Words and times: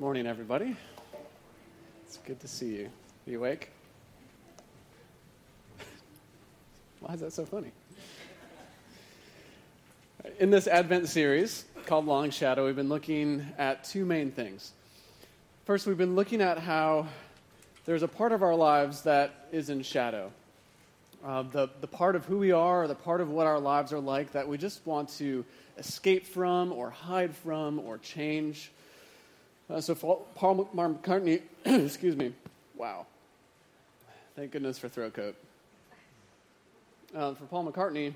Morning, 0.00 0.26
everybody. 0.26 0.74
It's 2.06 2.16
good 2.24 2.40
to 2.40 2.48
see 2.48 2.74
you. 2.74 2.86
Are 2.86 3.30
you 3.30 3.36
awake? 3.36 3.68
Why 7.00 7.12
is 7.12 7.20
that 7.20 7.34
so 7.34 7.44
funny? 7.44 7.70
In 10.38 10.48
this 10.48 10.66
Advent 10.66 11.06
series 11.10 11.66
called 11.84 12.06
Long 12.06 12.30
Shadow, 12.30 12.64
we've 12.64 12.74
been 12.74 12.88
looking 12.88 13.44
at 13.58 13.84
two 13.84 14.06
main 14.06 14.30
things. 14.30 14.72
First, 15.66 15.86
we've 15.86 15.98
been 15.98 16.16
looking 16.16 16.40
at 16.40 16.56
how 16.56 17.06
there's 17.84 18.02
a 18.02 18.08
part 18.08 18.32
of 18.32 18.42
our 18.42 18.54
lives 18.54 19.02
that 19.02 19.48
is 19.52 19.68
in 19.68 19.82
shadow. 19.82 20.32
Uh, 21.22 21.42
the, 21.42 21.68
the 21.82 21.86
part 21.86 22.16
of 22.16 22.24
who 22.24 22.38
we 22.38 22.52
are, 22.52 22.84
or 22.84 22.88
the 22.88 22.94
part 22.94 23.20
of 23.20 23.28
what 23.28 23.46
our 23.46 23.60
lives 23.60 23.92
are 23.92 24.00
like 24.00 24.32
that 24.32 24.48
we 24.48 24.56
just 24.56 24.80
want 24.86 25.10
to 25.18 25.44
escape 25.76 26.26
from, 26.26 26.72
or 26.72 26.88
hide 26.88 27.36
from, 27.36 27.78
or 27.80 27.98
change. 27.98 28.70
Uh, 29.70 29.80
so 29.80 29.94
Paul 29.94 30.68
McCartney, 30.74 31.42
excuse 31.64 32.16
me, 32.16 32.32
wow. 32.76 33.06
Thank 34.34 34.50
goodness 34.50 34.78
for 34.78 34.88
throat 34.88 35.14
coat. 35.14 35.36
Uh, 37.14 37.34
for 37.34 37.44
Paul 37.44 37.70
McCartney, 37.70 38.12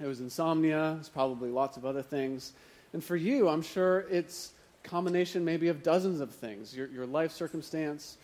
it 0.00 0.06
was 0.06 0.20
insomnia. 0.20 0.96
It's 0.98 1.10
probably 1.10 1.50
lots 1.50 1.76
of 1.76 1.84
other 1.84 2.00
things. 2.02 2.54
And 2.94 3.04
for 3.04 3.16
you, 3.16 3.48
I'm 3.48 3.60
sure 3.60 4.06
it's 4.10 4.52
combination 4.82 5.44
maybe 5.44 5.68
of 5.68 5.82
dozens 5.82 6.20
of 6.20 6.30
things. 6.30 6.74
Your, 6.74 6.86
your 6.86 7.04
life 7.04 7.32
circumstance, 7.32 8.16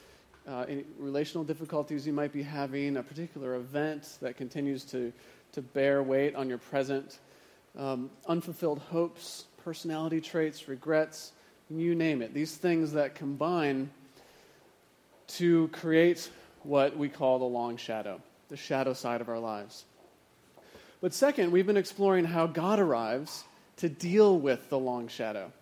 uh, 0.48 0.64
relational 0.98 1.44
difficulties 1.44 2.06
you 2.06 2.14
might 2.14 2.32
be 2.32 2.42
having, 2.42 2.96
a 2.96 3.02
particular 3.02 3.56
event 3.56 4.16
that 4.22 4.38
continues 4.38 4.82
to, 4.84 5.12
to 5.52 5.60
bear 5.60 6.02
weight 6.02 6.34
on 6.34 6.48
your 6.48 6.58
present, 6.58 7.18
um, 7.76 8.08
unfulfilled 8.28 8.78
hopes, 8.78 9.44
personality 9.62 10.22
traits, 10.22 10.68
regrets, 10.68 11.32
you 11.70 11.94
name 11.94 12.22
it. 12.22 12.32
These 12.32 12.56
things 12.56 12.92
that 12.92 13.14
combine 13.14 13.90
to 15.28 15.68
create 15.68 16.30
what 16.62 16.96
we 16.96 17.08
call 17.08 17.38
the 17.38 17.44
long 17.44 17.76
shadow, 17.76 18.20
the 18.48 18.56
shadow 18.56 18.92
side 18.92 19.20
of 19.20 19.28
our 19.28 19.38
lives. 19.38 19.84
But 21.00 21.12
second, 21.12 21.52
we've 21.52 21.66
been 21.66 21.76
exploring 21.76 22.24
how 22.24 22.46
God 22.46 22.78
arrives 22.78 23.44
to 23.78 23.88
deal 23.88 24.38
with 24.38 24.70
the 24.70 24.78
long 24.78 25.08
shadow 25.08 25.52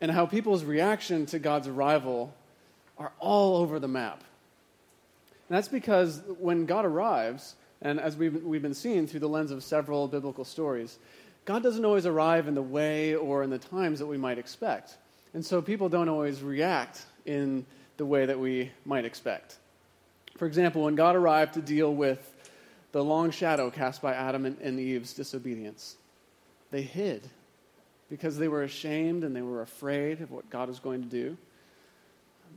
and 0.00 0.10
how 0.10 0.26
people's 0.26 0.64
reaction 0.64 1.26
to 1.26 1.38
God's 1.38 1.68
arrival 1.68 2.34
are 2.98 3.12
all 3.18 3.56
over 3.56 3.78
the 3.78 3.88
map. 3.88 4.22
And 5.48 5.56
that's 5.56 5.68
because 5.68 6.22
when 6.38 6.66
God 6.66 6.84
arrives, 6.84 7.54
and 7.82 8.00
as 8.00 8.16
we've, 8.16 8.42
we've 8.42 8.62
been 8.62 8.74
seeing 8.74 9.06
through 9.06 9.20
the 9.20 9.28
lens 9.28 9.50
of 9.50 9.62
several 9.62 10.08
biblical 10.08 10.44
stories, 10.44 10.98
God 11.46 11.62
doesn't 11.62 11.84
always 11.84 12.04
arrive 12.04 12.48
in 12.48 12.54
the 12.54 12.62
way 12.62 13.14
or 13.14 13.42
in 13.42 13.48
the 13.48 13.58
times 13.58 14.00
that 14.00 14.06
we 14.06 14.18
might 14.18 14.38
expect. 14.38 14.98
And 15.32 15.44
so 15.44 15.62
people 15.62 15.88
don't 15.88 16.10
always 16.10 16.42
react 16.42 17.06
in 17.24 17.64
the 17.96 18.04
way 18.04 18.26
that 18.26 18.38
we 18.38 18.70
might 18.84 19.06
expect. 19.06 19.56
For 20.36 20.46
example, 20.46 20.82
when 20.82 20.94
God 20.94 21.16
arrived 21.16 21.54
to 21.54 21.62
deal 21.62 21.94
with 21.94 22.34
the 22.92 23.02
long 23.02 23.30
shadow 23.30 23.70
cast 23.70 24.02
by 24.02 24.12
Adam 24.12 24.44
and 24.44 24.78
Eve's 24.78 25.14
disobedience, 25.14 25.96
they 26.70 26.82
hid 26.82 27.26
because 28.10 28.36
they 28.36 28.48
were 28.48 28.62
ashamed 28.62 29.24
and 29.24 29.34
they 29.34 29.42
were 29.42 29.62
afraid 29.62 30.20
of 30.20 30.30
what 30.30 30.50
God 30.50 30.68
was 30.68 30.78
going 30.78 31.02
to 31.02 31.08
do 31.08 31.38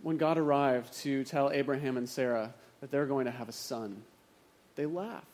when 0.01 0.17
God 0.17 0.37
arrived 0.37 0.93
to 1.01 1.23
tell 1.23 1.51
Abraham 1.51 1.97
and 1.97 2.07
Sarah 2.07 2.53
that 2.81 2.91
they're 2.91 3.05
going 3.05 3.25
to 3.25 3.31
have 3.31 3.49
a 3.49 3.53
son, 3.53 4.01
they 4.75 4.85
laughed 4.85 5.25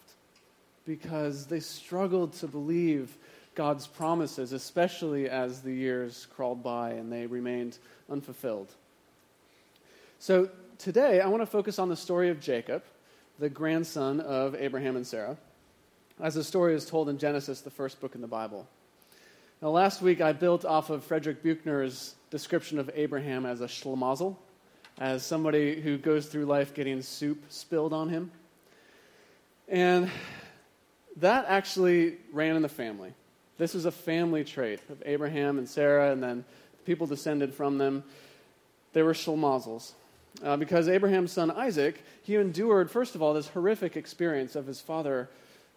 because 0.85 1.45
they 1.47 1.59
struggled 1.59 2.33
to 2.33 2.47
believe 2.47 3.15
God's 3.55 3.87
promises, 3.87 4.51
especially 4.51 5.29
as 5.29 5.61
the 5.61 5.73
years 5.73 6.27
crawled 6.35 6.61
by 6.61 6.91
and 6.91 7.11
they 7.11 7.25
remained 7.25 7.77
unfulfilled. 8.09 8.67
So 10.19 10.49
today, 10.77 11.21
I 11.21 11.27
want 11.27 11.41
to 11.41 11.47
focus 11.47 11.79
on 11.79 11.89
the 11.89 11.95
story 11.95 12.29
of 12.29 12.39
Jacob, 12.39 12.83
the 13.39 13.49
grandson 13.49 14.19
of 14.19 14.55
Abraham 14.55 14.95
and 14.95 15.07
Sarah, 15.07 15.38
as 16.21 16.35
the 16.35 16.44
story 16.44 16.75
is 16.75 16.85
told 16.85 17.09
in 17.09 17.17
Genesis, 17.17 17.61
the 17.61 17.69
first 17.69 17.99
book 17.99 18.15
in 18.15 18.21
the 18.21 18.27
Bible. 18.27 18.67
Now, 19.61 19.69
last 19.69 20.01
week 20.01 20.21
I 20.21 20.33
built 20.33 20.65
off 20.65 20.89
of 20.89 21.03
Frederick 21.03 21.41
Buechner's 21.41 22.15
description 22.29 22.77
of 22.77 22.89
Abraham 22.94 23.45
as 23.45 23.61
a 23.61 23.67
schlemazel, 23.67 24.35
as 24.97 25.25
somebody 25.25 25.81
who 25.81 25.97
goes 25.97 26.27
through 26.27 26.45
life 26.45 26.73
getting 26.73 27.01
soup 27.01 27.44
spilled 27.49 27.94
on 27.94 28.09
him. 28.09 28.31
And 29.67 30.09
that 31.17 31.45
actually 31.47 32.17
ran 32.31 32.55
in 32.55 32.61
the 32.61 32.69
family. 32.69 33.13
This 33.57 33.75
is 33.75 33.85
a 33.85 33.91
family 33.91 34.43
trait 34.43 34.79
of 34.89 35.01
Abraham 35.05 35.57
and 35.57 35.67
Sarah, 35.67 36.11
and 36.11 36.21
then 36.21 36.45
people 36.85 37.07
descended 37.07 37.53
from 37.53 37.77
them. 37.77 38.03
They 38.93 39.03
were 39.03 39.13
schlemazzles. 39.13 39.93
Uh, 40.43 40.57
because 40.57 40.89
Abraham's 40.89 41.31
son 41.31 41.49
Isaac, 41.49 42.03
he 42.23 42.35
endured, 42.35 42.91
first 42.91 43.15
of 43.15 43.21
all, 43.21 43.33
this 43.33 43.47
horrific 43.47 43.95
experience 43.95 44.55
of 44.55 44.67
his 44.67 44.81
father 44.81 45.29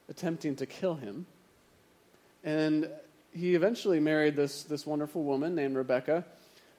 attempting 0.09 0.56
to 0.56 0.67
kill 0.67 0.94
him. 0.97 1.27
And 2.43 2.88
he 3.33 3.55
eventually 3.55 4.00
married 4.00 4.34
this, 4.34 4.65
this 4.65 4.84
wonderful 4.84 5.22
woman 5.22 5.55
named 5.55 5.77
Rebecca. 5.77 6.25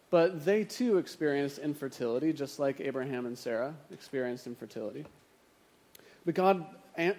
But 0.09 0.43
they 0.43 0.63
too 0.63 0.97
experienced 0.97 1.59
infertility, 1.59 2.33
just 2.33 2.59
like 2.59 2.81
Abraham 2.81 3.25
and 3.25 3.37
Sarah 3.37 3.75
experienced 3.91 4.47
infertility. 4.47 5.05
But 6.25 6.33
God 6.35 6.65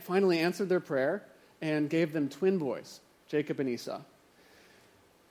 finally 0.01 0.41
answered 0.41 0.69
their 0.69 0.81
prayer 0.81 1.23
and 1.63 1.89
gave 1.89 2.13
them 2.13 2.29
twin 2.29 2.59
boys, 2.59 3.01
Jacob 3.31 3.61
and 3.61 3.69
Esau. 3.69 4.01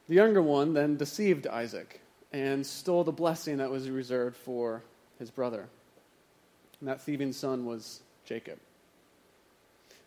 The 0.07 0.15
younger 0.15 0.41
one 0.41 0.73
then 0.73 0.95
deceived 0.95 1.45
Isaac 1.47 1.99
and 2.31 2.65
stole 2.65 3.03
the 3.03 3.11
blessing 3.11 3.57
that 3.57 3.69
was 3.69 3.89
reserved 3.89 4.37
for 4.37 4.81
his 5.19 5.29
brother. 5.29 5.67
And 6.79 6.87
that 6.87 7.01
thieving 7.01 7.33
son 7.33 7.65
was 7.65 8.01
Jacob. 8.25 8.57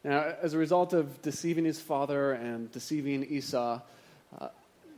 Now, 0.03 0.35
as 0.41 0.55
a 0.55 0.59
result 0.59 0.95
of 0.95 1.21
deceiving 1.21 1.67
his 1.67 1.81
father 1.81 2.33
and 2.33 2.73
deceiving 2.73 3.25
Esau, 3.25 3.81
uh, 4.41 4.49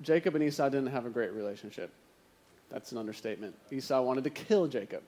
Jacob 0.00 0.36
and 0.36 0.44
Esau 0.44 0.68
didn't 0.68 0.92
have 0.92 1.04
a 1.04 1.10
great 1.10 1.32
relationship. 1.32 1.90
That's 2.70 2.92
an 2.92 2.98
understatement. 2.98 3.56
Esau 3.72 4.00
wanted 4.02 4.24
to 4.24 4.30
kill 4.30 4.68
Jacob. 4.68 5.02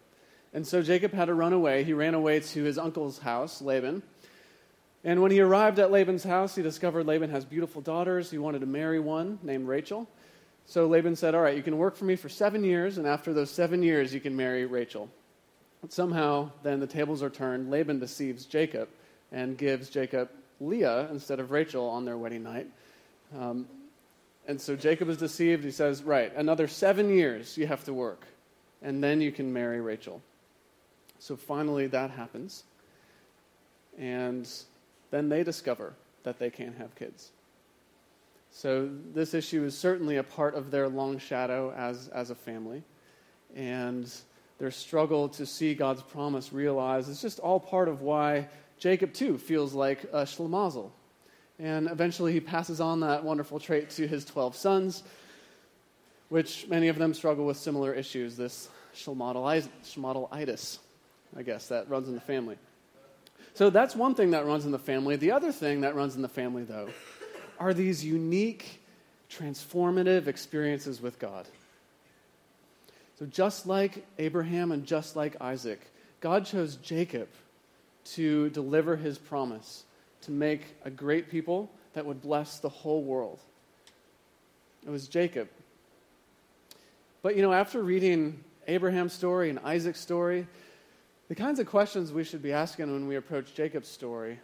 And 0.52 0.66
so 0.66 0.82
Jacob 0.82 1.12
had 1.12 1.26
to 1.26 1.34
run 1.34 1.52
away. 1.52 1.84
He 1.84 1.92
ran 1.92 2.14
away 2.14 2.40
to 2.40 2.64
his 2.64 2.78
uncle's 2.78 3.18
house, 3.18 3.62
Laban. 3.62 4.02
And 5.06 5.22
when 5.22 5.30
he 5.30 5.40
arrived 5.40 5.78
at 5.78 5.92
Laban's 5.92 6.24
house, 6.24 6.56
he 6.56 6.62
discovered 6.62 7.06
Laban 7.06 7.30
has 7.30 7.44
beautiful 7.44 7.80
daughters. 7.80 8.28
He 8.28 8.38
wanted 8.38 8.58
to 8.62 8.66
marry 8.66 8.98
one 8.98 9.38
named 9.40 9.68
Rachel. 9.68 10.08
So 10.66 10.88
Laban 10.88 11.14
said, 11.14 11.32
All 11.32 11.42
right, 11.42 11.56
you 11.56 11.62
can 11.62 11.78
work 11.78 11.94
for 11.94 12.04
me 12.04 12.16
for 12.16 12.28
seven 12.28 12.64
years, 12.64 12.98
and 12.98 13.06
after 13.06 13.32
those 13.32 13.48
seven 13.48 13.84
years, 13.84 14.12
you 14.12 14.18
can 14.18 14.34
marry 14.34 14.66
Rachel. 14.66 15.08
But 15.80 15.92
somehow, 15.92 16.50
then 16.64 16.80
the 16.80 16.88
tables 16.88 17.22
are 17.22 17.30
turned. 17.30 17.70
Laban 17.70 18.00
deceives 18.00 18.46
Jacob 18.46 18.88
and 19.30 19.56
gives 19.56 19.90
Jacob 19.90 20.28
Leah 20.60 21.08
instead 21.12 21.38
of 21.38 21.52
Rachel 21.52 21.88
on 21.88 22.04
their 22.04 22.18
wedding 22.18 22.42
night. 22.42 22.66
Um, 23.38 23.68
and 24.48 24.60
so 24.60 24.74
Jacob 24.74 25.08
is 25.08 25.18
deceived. 25.18 25.62
He 25.62 25.70
says, 25.70 26.02
Right, 26.02 26.34
another 26.34 26.66
seven 26.66 27.10
years 27.10 27.56
you 27.56 27.68
have 27.68 27.84
to 27.84 27.94
work, 27.94 28.26
and 28.82 29.04
then 29.04 29.20
you 29.20 29.30
can 29.30 29.52
marry 29.52 29.80
Rachel. 29.80 30.20
So 31.20 31.36
finally, 31.36 31.86
that 31.86 32.10
happens. 32.10 32.64
And 33.96 34.48
then 35.10 35.28
they 35.28 35.42
discover 35.42 35.94
that 36.24 36.38
they 36.38 36.50
can't 36.50 36.76
have 36.76 36.94
kids. 36.94 37.30
So 38.50 38.88
this 39.12 39.34
issue 39.34 39.64
is 39.64 39.76
certainly 39.76 40.16
a 40.16 40.22
part 40.22 40.54
of 40.54 40.70
their 40.70 40.88
long 40.88 41.18
shadow 41.18 41.72
as, 41.76 42.08
as 42.08 42.30
a 42.30 42.34
family. 42.34 42.82
And 43.54 44.10
their 44.58 44.70
struggle 44.70 45.28
to 45.30 45.44
see 45.44 45.74
God's 45.74 46.02
promise 46.02 46.52
realized 46.52 47.08
is 47.08 47.20
just 47.20 47.38
all 47.38 47.60
part 47.60 47.88
of 47.88 48.00
why 48.00 48.48
Jacob, 48.78 49.12
too, 49.12 49.38
feels 49.38 49.74
like 49.74 50.04
a 50.04 50.22
schlemazel 50.22 50.90
and 51.58 51.88
eventually 51.88 52.32
he 52.32 52.40
passes 52.40 52.80
on 52.80 53.00
that 53.00 53.24
wonderful 53.24 53.58
trait 53.58 53.90
to 53.90 54.06
his 54.06 54.24
12 54.24 54.56
sons, 54.56 55.02
which 56.28 56.66
many 56.68 56.88
of 56.88 56.98
them 56.98 57.14
struggle 57.14 57.46
with 57.46 57.56
similar 57.56 57.94
issues, 57.94 58.36
this 58.36 58.68
schlemattleitis, 58.94 60.78
I 61.36 61.42
guess, 61.42 61.68
that 61.68 61.88
runs 61.88 62.08
in 62.08 62.14
the 62.14 62.20
family. 62.20 62.58
So 63.56 63.70
that's 63.70 63.96
one 63.96 64.14
thing 64.14 64.32
that 64.32 64.44
runs 64.44 64.66
in 64.66 64.70
the 64.70 64.78
family. 64.78 65.16
The 65.16 65.30
other 65.30 65.50
thing 65.50 65.80
that 65.80 65.94
runs 65.94 66.14
in 66.14 66.20
the 66.20 66.28
family, 66.28 66.62
though, 66.64 66.90
are 67.58 67.72
these 67.72 68.04
unique, 68.04 68.82
transformative 69.30 70.26
experiences 70.26 71.00
with 71.00 71.18
God. 71.18 71.46
So 73.18 73.24
just 73.24 73.66
like 73.66 74.04
Abraham 74.18 74.72
and 74.72 74.84
just 74.84 75.16
like 75.16 75.40
Isaac, 75.40 75.80
God 76.20 76.44
chose 76.44 76.76
Jacob 76.76 77.28
to 78.12 78.50
deliver 78.50 78.94
his 78.94 79.16
promise 79.16 79.84
to 80.20 80.32
make 80.32 80.60
a 80.84 80.90
great 80.90 81.30
people 81.30 81.70
that 81.94 82.04
would 82.04 82.20
bless 82.20 82.58
the 82.58 82.68
whole 82.68 83.02
world. 83.02 83.38
It 84.86 84.90
was 84.90 85.08
Jacob. 85.08 85.48
But 87.22 87.36
you 87.36 87.40
know, 87.40 87.54
after 87.54 87.82
reading 87.82 88.44
Abraham's 88.66 89.14
story 89.14 89.48
and 89.48 89.58
Isaac's 89.60 90.00
story, 90.00 90.46
the 91.28 91.34
kinds 91.34 91.58
of 91.58 91.66
questions 91.66 92.12
we 92.12 92.24
should 92.24 92.42
be 92.42 92.52
asking 92.52 92.92
when 92.92 93.08
we 93.08 93.16
approach 93.16 93.54
Jacob's 93.54 93.88
story 93.88 94.38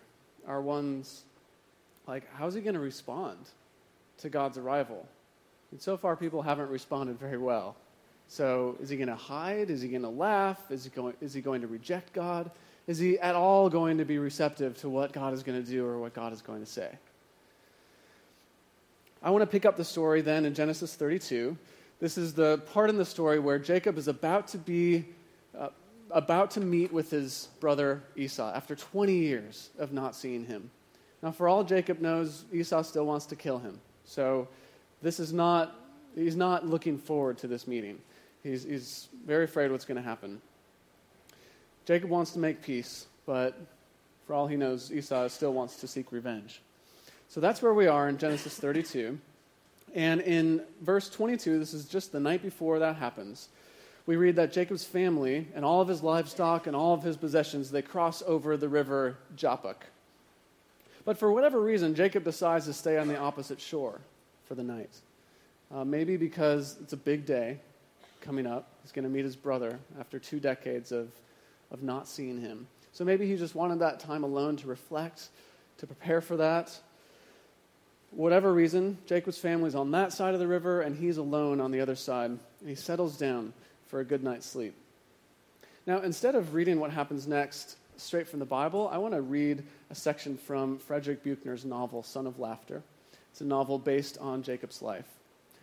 are 0.47 0.61
ones 0.61 1.23
like 2.07 2.25
how's 2.35 2.55
he 2.55 2.61
going 2.61 2.75
to 2.75 2.81
respond 2.81 3.39
to 4.19 4.29
God's 4.29 4.59
arrival? 4.59 5.07
And 5.71 5.81
so 5.81 5.97
far, 5.97 6.17
people 6.17 6.43
haven't 6.43 6.69
responded 6.69 7.19
very 7.19 7.39
well. 7.39 7.77
So 8.29 8.77
is 8.81 8.89
he 8.89 8.97
going 8.97 9.09
to 9.09 9.15
hide? 9.15 9.71
Is 9.71 9.81
he 9.81 9.89
going 9.89 10.03
to 10.03 10.09
laugh? 10.09 10.71
Is 10.71 10.85
he, 10.85 10.91
going, 10.91 11.15
is 11.21 11.35
he 11.35 11.41
going 11.41 11.61
to 11.63 11.67
reject 11.67 12.13
God? 12.13 12.51
Is 12.87 12.99
he 12.99 13.19
at 13.19 13.35
all 13.35 13.71
going 13.71 13.99
to 13.99 14.05
be 14.05 14.19
receptive 14.19 14.77
to 14.79 14.89
what 14.89 15.13
God 15.13 15.33
is 15.33 15.43
going 15.43 15.63
to 15.63 15.69
do 15.69 15.87
or 15.87 15.99
what 15.99 16.15
God 16.15 16.33
is 16.33 16.43
going 16.43 16.61
to 16.61 16.67
say? 16.67 16.91
I 19.23 19.31
want 19.31 19.43
to 19.43 19.47
pick 19.47 19.65
up 19.65 19.77
the 19.77 19.85
story 19.85 20.21
then 20.21 20.45
in 20.45 20.55
Genesis 20.55 20.95
32. 20.95 21.57
This 22.01 22.19
is 22.19 22.35
the 22.35 22.59
part 22.73 22.91
in 22.91 22.97
the 22.97 23.05
story 23.05 23.39
where 23.39 23.59
Jacob 23.59 23.97
is 23.97 24.09
about 24.09 24.49
to 24.49 24.59
be 24.59 25.05
uh, 25.57 25.69
about 26.13 26.51
to 26.53 26.61
meet 26.61 26.93
with 26.93 27.11
his 27.11 27.49
brother 27.61 28.03
Esau 28.17 28.53
after 28.55 28.75
20 28.75 29.13
years 29.15 29.71
of 29.79 29.93
not 29.93 30.15
seeing 30.15 30.45
him. 30.45 30.71
Now, 31.23 31.31
for 31.31 31.49
all 31.49 31.65
Jacob 31.65 32.01
knows, 32.01 32.45
Esau 32.53 32.83
still 32.83 33.07
wants 33.07 33.27
to 33.27 33.37
kill 33.37 33.59
him. 33.59 33.81
So, 34.05 34.49
this 35.03 35.21
is 35.21 35.33
not, 35.33 35.75
he's 36.15 36.37
not 36.37 36.67
looking 36.67 36.99
forward 36.99 37.39
to 37.39 37.49
this 37.49 37.67
meeting. 37.67 37.99
He's, 38.43 38.65
he's 38.65 39.09
very 39.27 39.45
afraid 39.45 39.71
what's 39.71 39.85
going 39.85 39.97
to 39.97 40.03
happen. 40.03 40.41
Jacob 41.85 42.11
wants 42.11 42.33
to 42.33 42.39
make 42.39 42.63
peace, 42.63 43.07
but 43.27 43.59
for 44.27 44.35
all 44.35 44.47
he 44.47 44.57
knows, 44.57 44.93
Esau 44.93 45.29
still 45.29 45.53
wants 45.53 45.77
to 45.77 45.89
seek 45.89 46.13
revenge. 46.13 46.61
So 47.29 47.41
that's 47.41 47.63
where 47.63 47.75
we 47.75 47.87
are 47.87 48.09
in 48.09 48.19
Genesis 48.19 48.59
32. 48.59 49.19
And 49.95 50.21
in 50.21 50.63
verse 50.81 51.11
22, 51.11 51.59
this 51.59 51.75
is 51.75 51.87
just 51.87 52.13
the 52.13 52.21
night 52.21 52.43
before 52.43 52.79
that 52.79 52.97
happens, 52.97 53.49
we 54.07 54.17
read 54.17 54.37
that 54.37 54.53
Jacob's 54.53 54.85
family 54.85 55.47
and 55.55 55.65
all 55.65 55.81
of 55.81 55.89
his 55.89 56.03
livestock 56.03 56.67
and 56.67 56.75
all 56.75 56.95
of 56.95 57.03
his 57.03 57.17
possessions, 57.17 57.71
they 57.71 57.83
cross 57.83 58.23
over 58.27 58.57
the 58.57 58.69
river 58.69 59.17
Jabbok. 59.37 59.87
But 61.05 61.19
for 61.19 61.33
whatever 61.33 61.61
reason, 61.61 61.95
Jacob 61.95 62.25
decides 62.25 62.67
to 62.67 62.73
stay 62.73 62.99
on 62.99 63.09
the 63.09 63.19
opposite 63.19 63.61
shore 63.61 64.01
for 64.47 64.55
the 64.55 64.63
night. 64.63 64.91
Uh, 65.75 65.85
maybe 65.85 66.17
because 66.17 66.77
it's 66.83 66.93
a 66.93 66.97
big 66.97 67.27
day 67.27 67.59
coming 68.21 68.47
up. 68.47 68.69
He's 68.83 68.93
going 68.93 69.05
to 69.05 69.11
meet 69.11 69.25
his 69.25 69.37
brother 69.37 69.79
after 69.99 70.19
two 70.19 70.39
decades 70.39 70.93
of, 70.93 71.11
of 71.71 71.83
not 71.83 72.07
seeing 72.07 72.41
him. 72.41 72.67
So 72.93 73.05
maybe 73.05 73.27
he 73.27 73.37
just 73.37 73.55
wanted 73.55 73.79
that 73.79 74.01
time 74.01 74.23
alone 74.23 74.57
to 74.59 74.69
reflect, 74.69 75.29
to 75.79 75.87
prepare 75.87 76.21
for 76.21 76.37
that. 76.37 76.77
Whatever 78.11 78.53
reason, 78.53 78.99
Jacob's 79.07 79.39
family's 79.39 79.75
on 79.75 79.93
that 79.93 80.13
side 80.13 80.35
of 80.35 80.41
the 80.41 80.47
river 80.47 80.83
and 80.83 80.95
he's 80.97 81.17
alone 81.17 81.61
on 81.61 81.71
the 81.71 81.81
other 81.81 81.97
side. 81.97 82.31
And 82.31 82.69
he 82.69 82.75
settles 82.75 83.17
down 83.17 83.55
for 83.93 84.01
a 84.01 84.05
good 84.07 84.25
night's 84.25 84.47
sleep. 84.47 84.75
Now, 85.87 86.01
instead 86.01 86.35
of 86.35 86.55
reading 86.55 86.81
what 86.81 86.91
happens 86.91 87.29
next 87.29 87.77
straight 87.99 88.27
from 88.27 88.39
the 88.39 88.47
Bible, 88.47 88.89
I 88.91 88.97
want 88.97 89.13
to 89.13 89.21
read 89.21 89.65
a 89.91 89.95
section 89.95 90.39
from 90.39 90.79
Frederick 90.79 91.23
Buechner's 91.23 91.67
novel, 91.67 92.03
Son 92.03 92.27
of 92.27 92.39
Laughter. 92.39 92.83
It's 93.31 93.43
a 93.43 93.45
novel 93.45 93.79
based 93.79 94.17
on 94.17 94.43
Jacob's 94.43 94.81
life. 94.81 95.05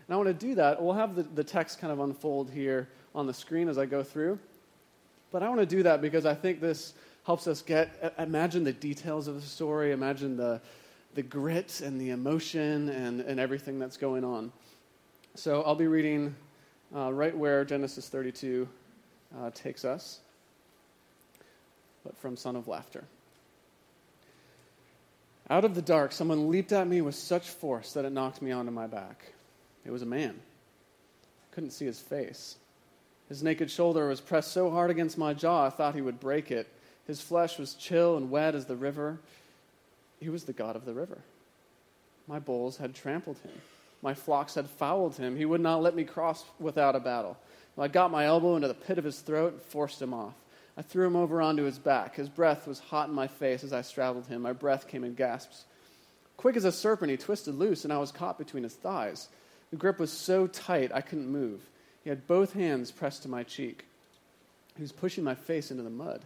And 0.08 0.14
I 0.14 0.18
want 0.18 0.28
to 0.28 0.36
do 0.36 0.54
that. 0.54 0.80
We'll 0.80 0.94
have 0.94 1.16
the, 1.16 1.24
the 1.24 1.44
text 1.44 1.80
kind 1.80 1.92
of 1.92 2.02
unfold 2.02 2.52
here 2.52 2.88
on 3.16 3.26
the 3.26 3.34
screen 3.34 3.68
as 3.68 3.80
I 3.80 3.88
go 3.88 4.04
through. 4.04 4.38
But 5.32 5.42
I 5.42 5.50
want 5.50 5.62
to 5.62 5.66
do 5.66 5.82
that 5.82 6.00
because 6.00 6.28
I 6.28 6.36
think 6.36 6.62
this 6.62 6.94
helps 7.26 7.48
us 7.48 7.64
get, 7.64 8.14
imagine 8.20 8.64
the 8.64 8.74
details 8.74 9.28
of 9.28 9.42
the 9.42 9.48
story, 9.48 9.92
imagine 9.92 10.38
the, 10.38 10.62
the 11.16 11.24
grit 11.24 11.82
and 11.82 12.00
the 12.00 12.12
emotion 12.12 12.90
and, 12.90 13.22
and 13.22 13.40
everything 13.40 13.80
that's 13.80 13.98
going 13.98 14.24
on. 14.24 14.52
So 15.34 15.64
I'll 15.64 15.74
be 15.74 15.88
reading 15.88 16.36
uh, 16.96 17.12
right 17.12 17.36
where 17.36 17.64
Genesis 17.66 18.08
32 18.10 18.68
uh, 19.38 19.50
takes 19.52 19.86
us, 19.86 20.20
but 22.04 22.18
from 22.18 22.36
Son 22.36 22.56
of 22.56 22.68
Laughter. 22.68 23.04
Out 25.50 25.66
of 25.66 25.74
the 25.74 25.82
dark, 25.82 26.12
someone 26.12 26.50
leaped 26.50 26.72
at 26.72 26.88
me 26.88 27.02
with 27.02 27.16
such 27.16 27.50
force 27.50 27.94
that 27.94 28.06
it 28.06 28.12
knocked 28.12 28.42
me 28.42 28.52
onto 28.52 28.72
my 28.72 28.88
back. 28.88 29.34
It 29.86 29.92
was 29.92 30.04
a 30.04 30.08
man. 30.08 30.36
I 30.36 31.56
Couldn't 31.56 31.72
see 31.72 31.86
his 31.86 32.00
face. 32.00 32.58
His 33.30 33.42
naked 33.44 33.70
shoulder 33.72 34.08
was 34.08 34.22
pressed 34.22 34.52
so 34.52 34.70
hard 34.70 34.92
against 34.92 35.18
my 35.18 35.34
jaw, 35.34 35.66
I 35.66 35.70
thought 35.70 35.96
he 35.96 36.02
would 36.02 36.20
break 36.20 36.52
it. 36.52 36.68
His 37.08 37.22
flesh 37.22 37.58
was 37.58 37.74
chill 37.74 38.18
and 38.18 38.30
wet 38.30 38.54
as 38.54 38.66
the 38.66 38.76
river. 38.76 39.20
He 40.20 40.30
was 40.30 40.44
the 40.44 40.54
God 40.54 40.76
of 40.76 40.86
the 40.86 40.94
river. 40.94 41.20
My 42.28 42.38
bulls 42.38 42.78
had 42.78 42.94
trampled 42.94 43.38
him. 43.40 43.52
My 44.02 44.14
flocks 44.14 44.56
had 44.56 44.70
fouled 44.70 45.16
him. 45.16 45.36
He 45.36 45.46
would 45.46 45.62
not 45.62 45.82
let 45.82 45.96
me 45.96 46.04
cross 46.04 46.46
without 46.60 46.96
a 46.96 47.00
battle. 47.00 47.38
I 47.78 47.88
got 47.88 48.12
my 48.12 48.26
elbow 48.26 48.56
into 48.56 48.68
the 48.68 48.74
pit 48.74 48.98
of 48.98 49.06
his 49.06 49.20
throat 49.20 49.54
and 49.54 49.62
forced 49.62 50.02
him 50.02 50.14
off. 50.14 50.34
I 50.78 50.82
threw 50.82 51.08
him 51.08 51.16
over 51.16 51.42
onto 51.42 51.64
his 51.64 51.80
back. 51.80 52.16
His 52.16 52.30
breath 52.30 52.68
was 52.68 52.80
hot 52.80 53.10
in 53.10 53.16
my 53.16 53.28
face 53.28 53.64
as 53.64 53.74
I 53.74 53.82
straddled 53.82 54.28
him. 54.28 54.42
My 54.42 54.54
breath 54.54 54.88
came 54.88 55.04
in 55.04 55.14
gasps. 55.14 55.66
Quick 56.38 56.56
as 56.56 56.66
a 56.66 56.72
serpent, 56.72 57.12
he 57.12 57.18
twisted 57.18 57.56
loose, 57.56 57.84
and 57.84 57.92
I 57.92 57.98
was 57.98 58.12
caught 58.12 58.38
between 58.38 58.64
his 58.64 58.76
thighs. 58.76 59.30
The 59.72 59.78
grip 59.78 60.00
was 60.00 60.12
so 60.12 60.48
tight 60.48 60.92
I 60.94 61.02
couldn't 61.02 61.28
move. 61.28 61.62
He 62.04 62.10
had 62.10 62.28
both 62.28 62.54
hands 62.54 62.92
pressed 62.92 63.24
to 63.24 63.30
my 63.30 63.44
cheek. 63.44 63.86
He 64.76 64.82
was 64.82 64.92
pushing 64.92 65.24
my 65.24 65.36
face 65.36 65.70
into 65.72 65.84
the 65.84 65.90
mud, 65.90 66.22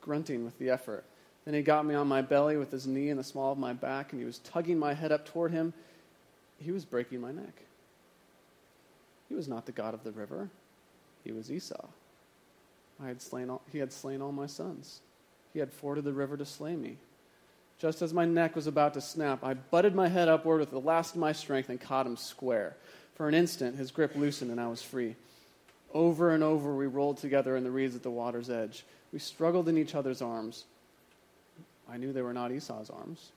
grunting 0.00 0.44
with 0.44 0.58
the 0.58 0.70
effort. 0.70 1.04
Then 1.44 1.54
he 1.54 1.62
got 1.62 1.86
me 1.86 1.94
on 1.94 2.06
my 2.06 2.22
belly 2.22 2.56
with 2.56 2.70
his 2.70 2.86
knee 2.86 3.08
in 3.08 3.16
the 3.16 3.24
small 3.24 3.52
of 3.52 3.58
my 3.58 3.72
back, 3.72 4.12
and 4.12 4.20
he 4.20 4.26
was 4.26 4.38
tugging 4.38 4.78
my 4.78 4.94
head 4.94 5.12
up 5.12 5.26
toward 5.26 5.50
him. 5.52 5.72
He 6.58 6.72
was 6.72 6.84
breaking 6.84 7.20
my 7.20 7.32
neck. 7.32 7.62
He 9.28 9.34
was 9.34 9.48
not 9.48 9.66
the 9.66 9.72
God 9.72 9.94
of 9.94 10.04
the 10.04 10.12
river, 10.12 10.48
he 11.24 11.32
was 11.32 11.50
Esau. 11.50 11.88
I 13.02 13.08
had 13.08 13.20
slain 13.20 13.50
all, 13.50 13.62
he 13.70 13.78
had 13.78 13.92
slain 13.92 14.22
all 14.22 14.32
my 14.32 14.46
sons. 14.46 15.00
He 15.52 15.58
had 15.58 15.72
forded 15.72 16.04
the 16.04 16.12
river 16.12 16.36
to 16.36 16.44
slay 16.44 16.76
me. 16.76 16.96
Just 17.78 18.00
as 18.00 18.14
my 18.14 18.24
neck 18.24 18.56
was 18.56 18.66
about 18.66 18.94
to 18.94 19.00
snap, 19.00 19.44
I 19.44 19.54
butted 19.54 19.94
my 19.94 20.08
head 20.08 20.28
upward 20.28 20.60
with 20.60 20.70
the 20.70 20.80
last 20.80 21.14
of 21.14 21.20
my 21.20 21.32
strength 21.32 21.68
and 21.68 21.80
caught 21.80 22.06
him 22.06 22.16
square. 22.16 22.76
For 23.14 23.28
an 23.28 23.34
instant, 23.34 23.76
his 23.76 23.90
grip 23.90 24.14
loosened 24.14 24.50
and 24.50 24.60
I 24.60 24.68
was 24.68 24.82
free. 24.82 25.16
Over 25.92 26.30
and 26.30 26.42
over, 26.42 26.74
we 26.74 26.86
rolled 26.86 27.18
together 27.18 27.56
in 27.56 27.64
the 27.64 27.70
reeds 27.70 27.94
at 27.94 28.02
the 28.02 28.10
water's 28.10 28.50
edge. 28.50 28.84
We 29.12 29.18
struggled 29.18 29.68
in 29.68 29.78
each 29.78 29.94
other's 29.94 30.22
arms. 30.22 30.64
I 31.88 31.96
knew 31.96 32.12
they 32.12 32.22
were 32.22 32.32
not 32.32 32.50
Esau's 32.50 32.90
arms. 32.90 33.30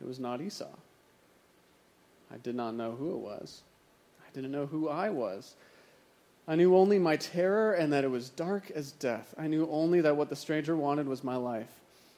It 0.00 0.06
was 0.06 0.18
not 0.18 0.40
Esau. 0.40 0.66
I 2.32 2.36
did 2.38 2.54
not 2.54 2.74
know 2.74 2.92
who 2.92 3.12
it 3.12 3.18
was. 3.18 3.62
I 4.20 4.34
didn't 4.34 4.52
know 4.52 4.66
who 4.66 4.88
I 4.88 5.10
was. 5.10 5.54
I 6.48 6.54
knew 6.54 6.76
only 6.76 6.98
my 6.98 7.16
terror 7.16 7.72
and 7.72 7.92
that 7.92 8.04
it 8.04 8.10
was 8.10 8.28
dark 8.30 8.70
as 8.70 8.92
death. 8.92 9.34
I 9.36 9.48
knew 9.48 9.68
only 9.70 10.00
that 10.02 10.16
what 10.16 10.28
the 10.28 10.36
stranger 10.36 10.76
wanted 10.76 11.08
was 11.08 11.24
my 11.24 11.36
life. 11.36 11.70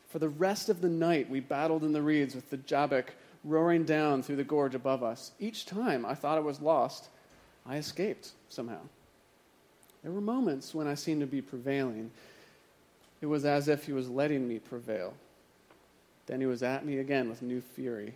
For 0.09 0.19
the 0.19 0.29
rest 0.29 0.69
of 0.69 0.81
the 0.81 0.89
night, 0.89 1.31
we 1.31 1.41
battled 1.41 1.85
in 1.85 1.93
the 1.93 2.03
reeds 2.03 2.35
with 2.35 2.51
the 2.51 2.57
Jabbok 2.57 3.15
roaring 3.45 3.85
down 3.85 4.23
through 4.23 4.37
the 4.37 4.45
gorge 4.45 4.75
above 4.75 5.03
us. 5.03 5.33
Each 5.39 5.65
time 5.65 6.05
I 6.05 6.15
thought 6.15 6.39
I 6.39 6.43
was 6.43 6.61
lost, 6.61 7.09
I 7.67 7.77
escaped 7.77 8.33
somehow. 8.49 8.81
There 10.03 10.13
were 10.13 10.21
moments 10.21 10.75
when 10.75 10.87
I 10.87 10.95
seemed 10.95 11.21
to 11.21 11.27
be 11.27 11.43
prevailing. 11.43 12.11
It 13.21 13.27
was 13.27 13.45
as 13.45 13.69
if 13.69 13.85
he 13.85 13.93
was 13.93 14.09
letting 14.09 14.47
me 14.47 14.59
prevail. 14.59 15.15
Then 16.27 16.41
he 16.41 16.47
was 16.47 16.63
at 16.63 16.85
me 16.85 16.99
again 16.99 17.29
with 17.29 17.43
new 17.43 17.61
fury. 17.61 18.15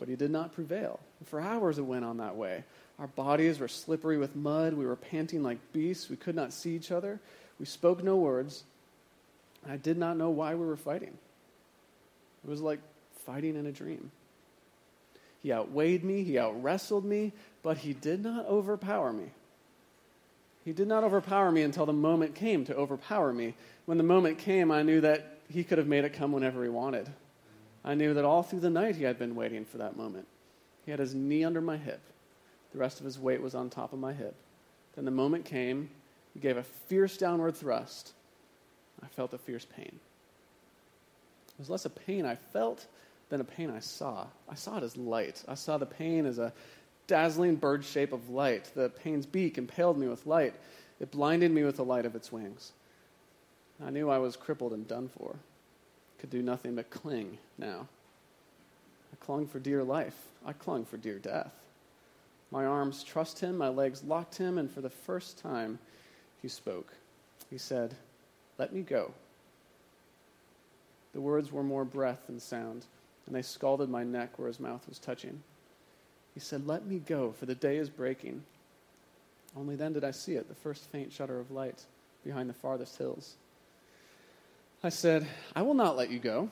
But 0.00 0.08
he 0.08 0.16
did 0.16 0.32
not 0.32 0.52
prevail. 0.52 0.98
For 1.26 1.40
hours 1.40 1.78
it 1.78 1.82
went 1.82 2.04
on 2.04 2.16
that 2.16 2.34
way. 2.34 2.64
Our 2.98 3.06
bodies 3.06 3.60
were 3.60 3.68
slippery 3.68 4.18
with 4.18 4.34
mud. 4.34 4.74
We 4.74 4.86
were 4.86 4.96
panting 4.96 5.42
like 5.42 5.58
beasts. 5.72 6.10
We 6.10 6.16
could 6.16 6.34
not 6.34 6.52
see 6.52 6.74
each 6.74 6.90
other. 6.90 7.20
We 7.60 7.66
spoke 7.66 8.02
no 8.02 8.16
words. 8.16 8.64
I 9.68 9.76
did 9.76 9.98
not 9.98 10.16
know 10.16 10.30
why 10.30 10.54
we 10.54 10.66
were 10.66 10.76
fighting. 10.76 11.16
It 12.42 12.50
was 12.50 12.62
like 12.62 12.80
fighting 13.26 13.56
in 13.56 13.66
a 13.66 13.72
dream. 13.72 14.10
He 15.42 15.52
outweighed 15.52 16.04
me, 16.04 16.22
he 16.22 16.34
outwrestled 16.34 17.04
me, 17.04 17.32
but 17.62 17.78
he 17.78 17.92
did 17.92 18.22
not 18.22 18.46
overpower 18.46 19.12
me. 19.12 19.30
He 20.64 20.72
did 20.72 20.88
not 20.88 21.04
overpower 21.04 21.50
me 21.50 21.62
until 21.62 21.86
the 21.86 21.92
moment 21.92 22.34
came 22.34 22.64
to 22.66 22.76
overpower 22.76 23.32
me. 23.32 23.54
When 23.86 23.98
the 23.98 24.04
moment 24.04 24.38
came, 24.38 24.70
I 24.70 24.82
knew 24.82 25.00
that 25.00 25.38
he 25.48 25.64
could 25.64 25.78
have 25.78 25.86
made 25.86 26.04
it 26.04 26.12
come 26.12 26.32
whenever 26.32 26.62
he 26.62 26.68
wanted. 26.68 27.10
I 27.84 27.94
knew 27.94 28.14
that 28.14 28.24
all 28.24 28.42
through 28.42 28.60
the 28.60 28.70
night 28.70 28.96
he 28.96 29.04
had 29.04 29.18
been 29.18 29.34
waiting 29.34 29.64
for 29.64 29.78
that 29.78 29.96
moment. 29.96 30.26
He 30.84 30.90
had 30.90 31.00
his 31.00 31.14
knee 31.14 31.44
under 31.44 31.60
my 31.60 31.76
hip. 31.76 32.00
The 32.72 32.78
rest 32.78 33.00
of 33.00 33.04
his 33.04 33.18
weight 33.18 33.42
was 33.42 33.54
on 33.54 33.70
top 33.70 33.92
of 33.92 33.98
my 33.98 34.12
hip. 34.12 34.34
Then 34.94 35.04
the 35.04 35.10
moment 35.10 35.44
came, 35.44 35.90
he 36.34 36.40
gave 36.40 36.56
a 36.56 36.62
fierce 36.62 37.16
downward 37.16 37.56
thrust. 37.56 38.12
I 39.02 39.06
felt 39.06 39.34
a 39.34 39.38
fierce 39.38 39.64
pain. 39.64 39.98
It 41.48 41.58
was 41.58 41.70
less 41.70 41.84
a 41.84 41.90
pain 41.90 42.26
I 42.26 42.36
felt 42.36 42.86
than 43.28 43.40
a 43.40 43.44
pain 43.44 43.70
I 43.70 43.80
saw. 43.80 44.26
I 44.48 44.54
saw 44.54 44.78
it 44.78 44.84
as 44.84 44.96
light. 44.96 45.42
I 45.48 45.54
saw 45.54 45.78
the 45.78 45.86
pain 45.86 46.26
as 46.26 46.38
a 46.38 46.52
dazzling 47.06 47.56
bird 47.56 47.84
shape 47.84 48.12
of 48.12 48.28
light. 48.30 48.70
The 48.74 48.90
pain's 48.90 49.26
beak 49.26 49.58
impaled 49.58 49.98
me 49.98 50.06
with 50.06 50.26
light. 50.26 50.54
It 51.00 51.10
blinded 51.10 51.50
me 51.50 51.64
with 51.64 51.76
the 51.76 51.84
light 51.84 52.06
of 52.06 52.14
its 52.14 52.30
wings. 52.30 52.72
I 53.82 53.90
knew 53.90 54.10
I 54.10 54.18
was 54.18 54.36
crippled 54.36 54.72
and 54.72 54.86
done 54.86 55.08
for. 55.08 55.36
Could 56.20 56.30
do 56.30 56.42
nothing 56.42 56.74
but 56.74 56.90
cling 56.90 57.38
now. 57.56 57.88
I 59.10 59.24
clung 59.24 59.46
for 59.46 59.58
dear 59.58 59.82
life. 59.82 60.26
I 60.44 60.52
clung 60.52 60.84
for 60.84 60.98
dear 60.98 61.18
death. 61.18 61.54
My 62.50 62.66
arms 62.66 63.02
trussed 63.02 63.40
him, 63.40 63.56
my 63.56 63.68
legs 63.68 64.04
locked 64.04 64.36
him, 64.36 64.58
and 64.58 64.70
for 64.70 64.82
the 64.82 64.90
first 64.90 65.38
time 65.38 65.78
he 66.42 66.48
spoke. 66.48 66.92
He 67.48 67.56
said, 67.56 67.94
Let 68.58 68.72
me 68.72 68.82
go. 68.82 69.12
The 71.14 71.22
words 71.22 71.50
were 71.50 71.62
more 71.62 71.86
breath 71.86 72.26
than 72.26 72.38
sound, 72.38 72.84
and 73.26 73.34
they 73.34 73.42
scalded 73.42 73.88
my 73.88 74.04
neck 74.04 74.38
where 74.38 74.48
his 74.48 74.60
mouth 74.60 74.86
was 74.88 74.98
touching. 74.98 75.42
He 76.34 76.40
said, 76.40 76.66
Let 76.66 76.86
me 76.86 76.98
go, 76.98 77.32
for 77.32 77.46
the 77.46 77.54
day 77.54 77.78
is 77.78 77.88
breaking. 77.88 78.42
Only 79.56 79.74
then 79.74 79.94
did 79.94 80.04
I 80.04 80.10
see 80.10 80.34
it, 80.34 80.48
the 80.48 80.54
first 80.54 80.84
faint 80.90 81.12
shudder 81.12 81.40
of 81.40 81.50
light 81.50 81.84
behind 82.24 82.50
the 82.50 82.54
farthest 82.54 82.98
hills. 82.98 83.36
I 84.82 84.88
said, 84.88 85.26
I 85.54 85.62
will 85.62 85.74
not 85.74 85.96
let 85.96 86.10
you 86.10 86.18
go. 86.18 86.50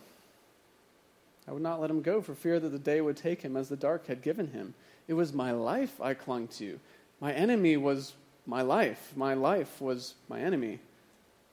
I 1.47 1.52
would 1.52 1.62
not 1.62 1.80
let 1.80 1.90
him 1.90 2.02
go 2.02 2.20
for 2.20 2.35
fear 2.35 2.61
that 2.61 2.68
the 2.68 2.78
day 2.78 3.00
would 3.00 3.16
take 3.16 3.40
him 3.40 3.56
as 3.56 3.68
the 3.68 3.76
dark 3.76 4.06
had 4.06 4.20
given 4.20 4.49
him. 4.49 4.75
It 5.06 5.14
was 5.14 5.32
my 5.32 5.52
life 5.52 5.99
I 6.00 6.12
clung 6.12 6.49
to. 6.49 6.78
My 7.20 7.32
enemy 7.32 7.78
was 7.78 8.12
my 8.47 8.61
life. 8.61 9.12
My 9.16 9.32
life 9.32 9.80
was 9.80 10.14
my 10.28 10.40
enemy. 10.40 10.80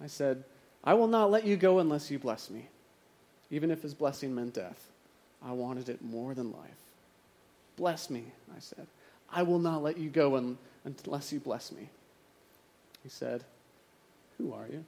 I 0.04 0.08
said, 0.08 0.44
I 0.84 0.96
will 0.96 1.08
not 1.08 1.32
let 1.32 1.46
you 1.46 1.56
go 1.56 1.80
unless 1.80 2.12
you 2.12 2.20
bless 2.20 2.50
me. 2.50 2.68
Even 3.50 3.72
if 3.72 3.82
his 3.82 3.94
blessing 3.94 4.36
meant 4.36 4.56
death, 4.56 4.90
I 5.42 5.54
wanted 5.54 5.88
it 5.88 6.04
more 6.04 6.34
than 6.34 6.52
life. 6.52 6.82
Bless 7.78 8.10
me, 8.10 8.26
I 8.56 8.60
said. 8.60 8.88
I 9.32 9.44
will 9.44 9.60
not 9.60 9.82
let 9.82 9.98
you 9.98 10.10
go 10.10 10.36
unless 10.84 11.32
you 11.32 11.40
bless 11.40 11.72
me. 11.72 11.90
He 13.04 13.10
said, 13.10 13.44
Who 14.38 14.54
are 14.54 14.68
you? 14.70 14.84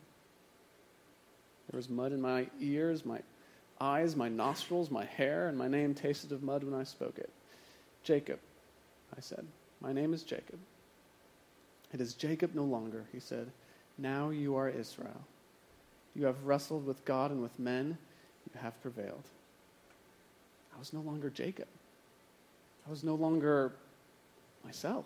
There 1.69 1.77
was 1.77 1.89
mud 1.89 2.13
in 2.13 2.21
my 2.21 2.47
ears, 2.59 3.05
my 3.05 3.19
eyes, 3.79 4.15
my 4.15 4.29
nostrils, 4.29 4.89
my 4.89 5.05
hair, 5.05 5.47
and 5.47 5.57
my 5.57 5.67
name 5.67 5.93
tasted 5.93 6.31
of 6.31 6.43
mud 6.43 6.63
when 6.63 6.73
I 6.73 6.83
spoke 6.83 7.17
it. 7.17 7.29
Jacob, 8.03 8.39
I 9.15 9.21
said. 9.21 9.45
My 9.81 9.93
name 9.93 10.13
is 10.13 10.23
Jacob. 10.23 10.59
It 11.93 12.01
is 12.01 12.13
Jacob 12.13 12.55
no 12.55 12.63
longer, 12.63 13.05
he 13.11 13.19
said. 13.19 13.51
Now 13.97 14.29
you 14.29 14.55
are 14.55 14.69
Israel. 14.69 15.21
You 16.15 16.25
have 16.25 16.45
wrestled 16.45 16.85
with 16.85 17.03
God 17.05 17.31
and 17.31 17.41
with 17.41 17.59
men. 17.59 17.97
You 18.53 18.59
have 18.61 18.81
prevailed. 18.81 19.23
I 20.75 20.79
was 20.79 20.93
no 20.93 21.01
longer 21.01 21.29
Jacob. 21.29 21.67
I 22.87 22.89
was 22.89 23.03
no 23.03 23.15
longer 23.15 23.73
myself. 24.63 25.05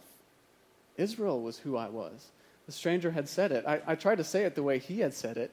Israel 0.97 1.41
was 1.41 1.57
who 1.57 1.75
I 1.75 1.89
was. 1.89 2.27
The 2.65 2.71
stranger 2.71 3.11
had 3.11 3.27
said 3.27 3.51
it. 3.51 3.65
I, 3.67 3.81
I 3.87 3.95
tried 3.95 4.19
to 4.19 4.23
say 4.23 4.43
it 4.43 4.55
the 4.55 4.63
way 4.63 4.79
he 4.79 4.99
had 4.99 5.13
said 5.13 5.37
it 5.37 5.51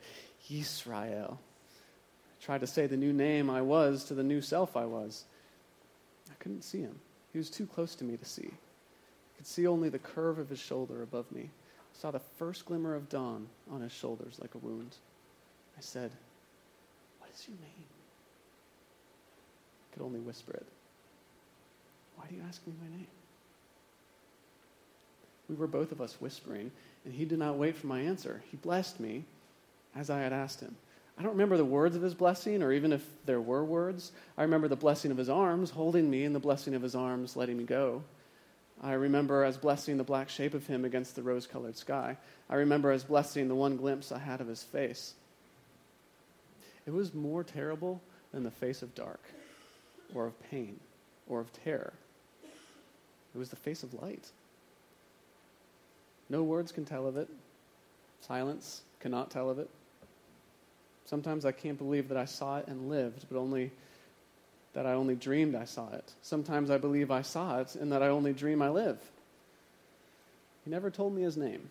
Israel. 0.50 1.38
I 1.40 2.44
tried 2.44 2.60
to 2.60 2.66
say 2.66 2.86
the 2.86 2.96
new 2.96 3.12
name 3.12 3.50
I 3.50 3.62
was 3.62 4.04
to 4.04 4.14
the 4.14 4.22
new 4.22 4.40
self 4.40 4.76
I 4.76 4.84
was. 4.84 5.24
I 6.30 6.34
couldn't 6.38 6.62
see 6.62 6.80
him. 6.80 6.98
He 7.32 7.38
was 7.38 7.50
too 7.50 7.66
close 7.66 7.94
to 7.96 8.04
me 8.04 8.16
to 8.16 8.24
see. 8.24 8.48
I 8.48 9.36
could 9.36 9.46
see 9.46 9.66
only 9.66 9.88
the 9.88 9.98
curve 9.98 10.38
of 10.38 10.48
his 10.48 10.58
shoulder 10.58 11.02
above 11.02 11.30
me. 11.32 11.50
I 11.52 12.00
saw 12.00 12.10
the 12.10 12.20
first 12.38 12.66
glimmer 12.66 12.94
of 12.94 13.08
dawn 13.08 13.48
on 13.70 13.80
his 13.80 13.92
shoulders 13.92 14.38
like 14.40 14.54
a 14.54 14.58
wound. 14.58 14.96
I 15.76 15.80
said, 15.80 16.10
What 17.18 17.30
is 17.34 17.46
your 17.48 17.56
name? 17.58 17.86
I 19.84 19.94
could 19.94 20.02
only 20.02 20.20
whisper 20.20 20.52
it. 20.52 20.66
Why 22.16 22.26
do 22.28 22.34
you 22.34 22.42
ask 22.48 22.66
me 22.66 22.72
my 22.80 22.96
name? 22.96 23.06
We 25.48 25.54
were 25.54 25.66
both 25.66 25.92
of 25.92 26.00
us 26.00 26.20
whispering, 26.20 26.70
and 27.04 27.14
he 27.14 27.24
did 27.24 27.38
not 27.38 27.56
wait 27.56 27.76
for 27.76 27.86
my 27.86 28.00
answer. 28.00 28.42
He 28.50 28.56
blessed 28.56 29.00
me 29.00 29.24
as 29.98 30.08
I 30.10 30.20
had 30.20 30.32
asked 30.32 30.60
him. 30.60 30.76
I 31.18 31.22
don't 31.22 31.32
remember 31.32 31.56
the 31.56 31.64
words 31.64 31.96
of 31.96 32.02
his 32.02 32.14
blessing, 32.14 32.62
or 32.62 32.72
even 32.72 32.92
if 32.92 33.04
there 33.26 33.40
were 33.40 33.64
words. 33.64 34.12
I 34.36 34.42
remember 34.42 34.68
the 34.68 34.76
blessing 34.76 35.10
of 35.10 35.16
his 35.16 35.28
arms 35.28 35.70
holding 35.70 36.08
me, 36.08 36.24
and 36.24 36.34
the 36.34 36.40
blessing 36.40 36.74
of 36.74 36.82
his 36.82 36.94
arms 36.94 37.36
letting 37.36 37.56
me 37.56 37.64
go. 37.64 38.04
I 38.80 38.92
remember 38.92 39.42
as 39.42 39.56
blessing 39.56 39.96
the 39.96 40.04
black 40.04 40.28
shape 40.28 40.54
of 40.54 40.68
him 40.68 40.84
against 40.84 41.16
the 41.16 41.22
rose 41.22 41.48
colored 41.48 41.76
sky. 41.76 42.16
I 42.48 42.54
remember 42.54 42.92
as 42.92 43.02
blessing 43.02 43.48
the 43.48 43.56
one 43.56 43.76
glimpse 43.76 44.12
I 44.12 44.20
had 44.20 44.40
of 44.40 44.46
his 44.46 44.62
face. 44.62 45.14
It 46.86 46.92
was 46.92 47.12
more 47.12 47.42
terrible 47.42 48.00
than 48.32 48.44
the 48.44 48.52
face 48.52 48.82
of 48.82 48.94
dark, 48.94 49.20
or 50.14 50.26
of 50.26 50.40
pain, 50.48 50.78
or 51.28 51.40
of 51.40 51.52
terror. 51.64 51.92
It 53.34 53.38
was 53.38 53.50
the 53.50 53.56
face 53.56 53.82
of 53.82 54.00
light. 54.00 54.30
No 56.30 56.44
words 56.44 56.70
can 56.70 56.84
tell 56.84 57.08
of 57.08 57.16
it, 57.16 57.28
silence 58.20 58.82
cannot 59.00 59.30
tell 59.30 59.50
of 59.50 59.58
it. 59.58 59.68
Sometimes 61.08 61.46
I 61.46 61.52
can't 61.52 61.78
believe 61.78 62.08
that 62.08 62.18
I 62.18 62.26
saw 62.26 62.58
it 62.58 62.68
and 62.68 62.90
lived, 62.90 63.24
but 63.30 63.38
only 63.38 63.70
that 64.74 64.84
I 64.84 64.92
only 64.92 65.14
dreamed 65.14 65.54
I 65.54 65.64
saw 65.64 65.90
it. 65.94 66.12
Sometimes 66.20 66.70
I 66.70 66.76
believe 66.76 67.10
I 67.10 67.22
saw 67.22 67.60
it 67.60 67.74
and 67.76 67.90
that 67.92 68.02
I 68.02 68.08
only 68.08 68.34
dream 68.34 68.60
I 68.60 68.68
live. 68.68 68.98
He 70.66 70.70
never 70.70 70.90
told 70.90 71.14
me 71.14 71.22
his 71.22 71.38
name. 71.38 71.70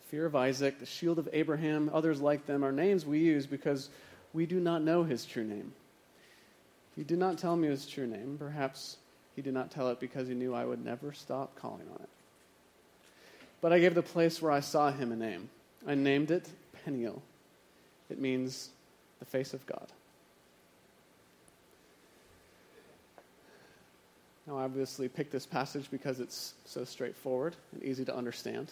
The 0.00 0.08
fear 0.08 0.26
of 0.26 0.34
Isaac, 0.34 0.80
the 0.80 0.86
shield 0.86 1.20
of 1.20 1.28
Abraham, 1.32 1.88
others 1.94 2.20
like 2.20 2.46
them 2.46 2.64
are 2.64 2.72
names 2.72 3.06
we 3.06 3.20
use 3.20 3.46
because 3.46 3.88
we 4.32 4.44
do 4.44 4.58
not 4.58 4.82
know 4.82 5.04
his 5.04 5.24
true 5.24 5.44
name. 5.44 5.72
He 6.96 7.04
did 7.04 7.18
not 7.18 7.38
tell 7.38 7.54
me 7.54 7.68
his 7.68 7.86
true 7.86 8.08
name. 8.08 8.34
Perhaps 8.40 8.96
he 9.36 9.42
did 9.42 9.54
not 9.54 9.70
tell 9.70 9.88
it 9.90 10.00
because 10.00 10.26
he 10.26 10.34
knew 10.34 10.52
I 10.52 10.64
would 10.64 10.84
never 10.84 11.12
stop 11.12 11.54
calling 11.54 11.86
on 11.88 12.00
it. 12.02 12.08
But 13.60 13.72
I 13.72 13.78
gave 13.78 13.94
the 13.94 14.02
place 14.02 14.42
where 14.42 14.50
I 14.50 14.60
saw 14.60 14.90
him 14.90 15.12
a 15.12 15.16
name. 15.16 15.48
I 15.86 15.94
named 15.94 16.32
it 16.32 16.50
Peniel 16.84 17.22
it 18.10 18.20
means 18.20 18.70
the 19.18 19.24
face 19.24 19.54
of 19.54 19.64
God. 19.66 19.86
Now, 24.46 24.58
I 24.58 24.64
obviously 24.64 25.08
picked 25.08 25.32
this 25.32 25.46
passage 25.46 25.90
because 25.90 26.20
it's 26.20 26.54
so 26.66 26.84
straightforward 26.84 27.56
and 27.72 27.82
easy 27.82 28.04
to 28.04 28.14
understand. 28.14 28.70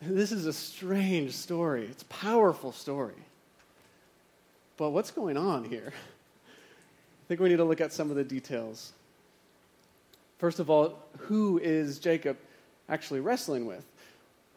this 0.00 0.30
is 0.30 0.46
a 0.46 0.52
strange 0.52 1.32
story. 1.32 1.86
It's 1.86 2.04
a 2.04 2.06
powerful 2.06 2.70
story. 2.70 3.14
But 4.76 4.90
what's 4.90 5.10
going 5.10 5.36
on 5.36 5.64
here? 5.64 5.92
I 5.92 7.24
think 7.26 7.40
we 7.40 7.48
need 7.48 7.56
to 7.56 7.64
look 7.64 7.80
at 7.80 7.92
some 7.92 8.10
of 8.10 8.16
the 8.16 8.24
details. 8.24 8.92
First 10.38 10.60
of 10.60 10.70
all, 10.70 10.98
who 11.18 11.58
is 11.58 11.98
Jacob 11.98 12.36
actually 12.88 13.20
wrestling 13.20 13.66
with? 13.66 13.84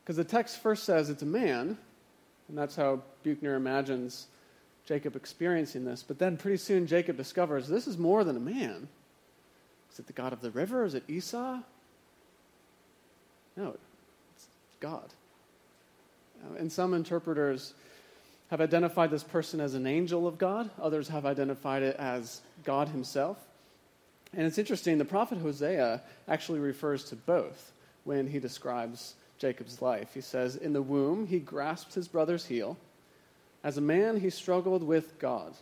Because 0.03 0.17
the 0.17 0.23
text 0.23 0.61
first 0.61 0.83
says 0.83 1.09
it's 1.09 1.23
a 1.23 1.27
man, 1.27 1.77
and 2.49 2.57
that's 2.57 2.75
how 2.75 3.01
Buechner 3.23 3.55
imagines 3.55 4.27
Jacob 4.85 5.15
experiencing 5.15 5.85
this. 5.85 6.03
But 6.03 6.19
then 6.19 6.37
pretty 6.37 6.57
soon 6.57 6.87
Jacob 6.87 7.17
discovers 7.17 7.67
this 7.67 7.87
is 7.87 7.97
more 7.97 8.23
than 8.23 8.37
a 8.37 8.39
man. 8.39 8.87
Is 9.91 9.99
it 9.99 10.07
the 10.07 10.13
God 10.13 10.33
of 10.33 10.41
the 10.41 10.51
river? 10.51 10.85
Is 10.85 10.93
it 10.95 11.03
Esau? 11.07 11.59
No, 13.57 13.75
it's 14.35 14.47
God. 14.79 15.09
Uh, 16.43 16.55
and 16.59 16.71
some 16.71 16.93
interpreters 16.93 17.73
have 18.49 18.61
identified 18.61 19.11
this 19.11 19.23
person 19.23 19.59
as 19.59 19.73
an 19.73 19.85
angel 19.85 20.25
of 20.25 20.37
God, 20.37 20.69
others 20.81 21.09
have 21.09 21.25
identified 21.25 21.83
it 21.83 21.97
as 21.97 22.41
God 22.63 22.87
himself. 22.87 23.37
And 24.33 24.45
it's 24.45 24.57
interesting, 24.57 24.97
the 24.97 25.05
prophet 25.05 25.39
Hosea 25.39 26.01
actually 26.27 26.59
refers 26.59 27.03
to 27.05 27.15
both 27.15 27.71
when 28.03 28.27
he 28.27 28.39
describes 28.39 29.15
Jacob's 29.37 29.81
life. 29.81 30.13
He 30.13 30.21
says, 30.21 30.55
In 30.55 30.73
the 30.73 30.81
womb, 30.81 31.27
he 31.27 31.39
grasped 31.39 31.93
his 31.93 32.07
brother's 32.07 32.45
heel. 32.45 32.77
As 33.63 33.77
a 33.77 33.81
man, 33.81 34.19
he 34.19 34.29
struggled 34.29 34.83
with 34.83 35.19
God. 35.19 35.53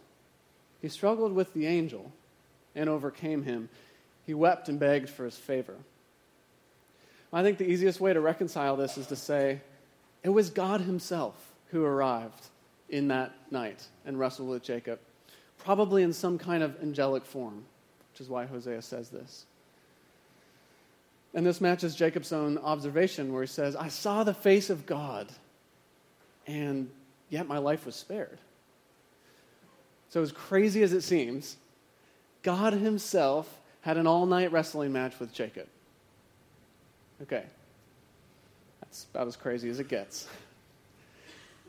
He 0.81 0.89
struggled 0.89 1.33
with 1.33 1.53
the 1.53 1.65
angel 1.65 2.11
and 2.75 2.89
overcame 2.89 3.43
him. 3.43 3.69
He 4.25 4.33
wept 4.33 4.69
and 4.69 4.79
begged 4.79 5.09
for 5.09 5.25
his 5.25 5.37
favor. 5.37 5.75
I 7.33 7.43
think 7.43 7.57
the 7.57 7.69
easiest 7.69 7.99
way 7.99 8.13
to 8.13 8.21
reconcile 8.21 8.75
this 8.75 8.97
is 8.97 9.07
to 9.07 9.15
say 9.15 9.61
it 10.23 10.29
was 10.29 10.49
God 10.49 10.81
himself 10.81 11.53
who 11.71 11.83
arrived 11.83 12.47
in 12.89 13.07
that 13.09 13.33
night 13.51 13.87
and 14.05 14.19
wrestled 14.19 14.49
with 14.49 14.63
Jacob, 14.63 14.99
probably 15.57 16.03
in 16.03 16.13
some 16.13 16.37
kind 16.37 16.63
of 16.63 16.81
angelic 16.81 17.25
form, 17.25 17.65
which 18.11 18.21
is 18.21 18.29
why 18.29 18.45
Hosea 18.45 18.81
says 18.81 19.09
this. 19.09 19.45
And 21.35 21.45
this 21.45 21.59
matches 21.59 21.95
Jacob's 21.95 22.31
own 22.31 22.57
observation 22.57 23.33
where 23.33 23.43
he 23.43 23.47
says, 23.47 23.75
I 23.75 23.89
saw 23.89 24.23
the 24.23 24.33
face 24.33 24.69
of 24.69 24.85
God, 24.85 25.27
and 26.47 26.89
yet 27.29 27.45
my 27.45 27.57
life 27.57 27.85
was 27.85 27.95
spared. 27.95 28.39
So, 30.09 30.21
as 30.21 30.31
crazy 30.31 30.81
as 30.81 30.93
it 30.93 31.01
seems, 31.01 31.57
God 32.41 32.71
Himself 32.71 33.59
had 33.81 33.97
an 33.97 34.07
all 34.07 34.25
night 34.25 34.53
wrestling 34.53 34.93
match 34.93 35.19
with 35.19 35.33
Jacob. 35.33 35.67
Okay. 37.21 37.43
That's 38.79 39.05
about 39.13 39.27
as 39.27 39.35
crazy 39.35 39.69
as 39.69 39.79
it 39.79 39.89
gets. 39.89 40.27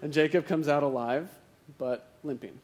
And 0.00 0.12
Jacob 0.12 0.46
comes 0.46 0.68
out 0.68 0.84
alive, 0.84 1.28
but 1.76 2.08
limping. 2.22 2.56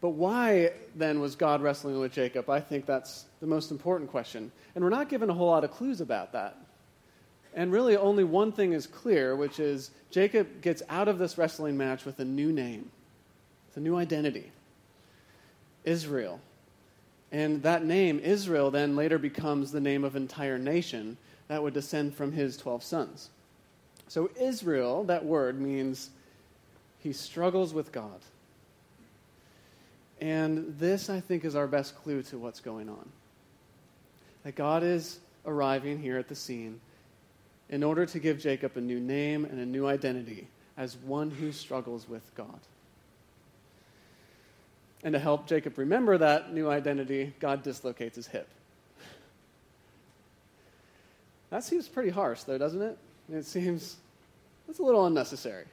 But 0.00 0.10
why 0.10 0.72
then 0.94 1.20
was 1.20 1.34
God 1.34 1.60
wrestling 1.60 1.98
with 1.98 2.12
Jacob? 2.12 2.48
I 2.48 2.60
think 2.60 2.86
that's 2.86 3.24
the 3.40 3.46
most 3.46 3.70
important 3.70 4.10
question. 4.10 4.52
And 4.74 4.84
we're 4.84 4.90
not 4.90 5.08
given 5.08 5.28
a 5.28 5.34
whole 5.34 5.48
lot 5.48 5.64
of 5.64 5.72
clues 5.72 6.00
about 6.00 6.32
that. 6.32 6.56
And 7.54 7.72
really, 7.72 7.96
only 7.96 8.22
one 8.22 8.52
thing 8.52 8.72
is 8.72 8.86
clear, 8.86 9.34
which 9.34 9.58
is 9.58 9.90
Jacob 10.10 10.62
gets 10.62 10.82
out 10.88 11.08
of 11.08 11.18
this 11.18 11.36
wrestling 11.36 11.76
match 11.76 12.04
with 12.04 12.20
a 12.20 12.24
new 12.24 12.52
name, 12.52 12.90
with 13.68 13.78
a 13.78 13.80
new 13.80 13.96
identity 13.96 14.52
Israel. 15.84 16.40
And 17.32 17.62
that 17.62 17.84
name, 17.84 18.20
Israel, 18.20 18.70
then 18.70 18.96
later 18.96 19.18
becomes 19.18 19.72
the 19.72 19.80
name 19.80 20.04
of 20.04 20.16
an 20.16 20.22
entire 20.22 20.58
nation 20.58 21.16
that 21.48 21.62
would 21.62 21.74
descend 21.74 22.14
from 22.14 22.32
his 22.32 22.56
12 22.56 22.82
sons. 22.82 23.30
So, 24.06 24.30
Israel, 24.40 25.04
that 25.04 25.24
word 25.24 25.60
means 25.60 26.10
he 27.00 27.12
struggles 27.12 27.74
with 27.74 27.92
God. 27.92 28.20
And 30.20 30.76
this, 30.78 31.08
I 31.10 31.20
think, 31.20 31.44
is 31.44 31.54
our 31.54 31.66
best 31.66 31.96
clue 32.02 32.22
to 32.24 32.38
what's 32.38 32.60
going 32.60 32.88
on. 32.88 33.08
that 34.44 34.54
God 34.54 34.82
is 34.82 35.20
arriving 35.46 36.00
here 36.00 36.18
at 36.18 36.28
the 36.28 36.34
scene 36.34 36.80
in 37.68 37.82
order 37.82 38.06
to 38.06 38.18
give 38.18 38.38
Jacob 38.38 38.76
a 38.76 38.80
new 38.80 38.98
name 38.98 39.44
and 39.44 39.60
a 39.60 39.66
new 39.66 39.86
identity 39.86 40.48
as 40.76 40.96
one 40.96 41.30
who 41.30 41.52
struggles 41.52 42.08
with 42.08 42.34
God. 42.34 42.58
And 45.04 45.12
to 45.12 45.18
help 45.18 45.46
Jacob 45.46 45.76
remember 45.78 46.18
that 46.18 46.52
new 46.52 46.70
identity, 46.70 47.34
God 47.40 47.62
dislocates 47.62 48.16
his 48.16 48.26
hip. 48.26 48.48
That 51.50 51.62
seems 51.62 51.88
pretty 51.88 52.10
harsh, 52.10 52.42
though, 52.42 52.58
doesn't 52.58 52.82
it? 52.82 52.98
It 53.30 53.44
seems 53.44 53.96
that's 54.66 54.78
a 54.78 54.82
little 54.82 55.06
unnecessary. 55.06 55.64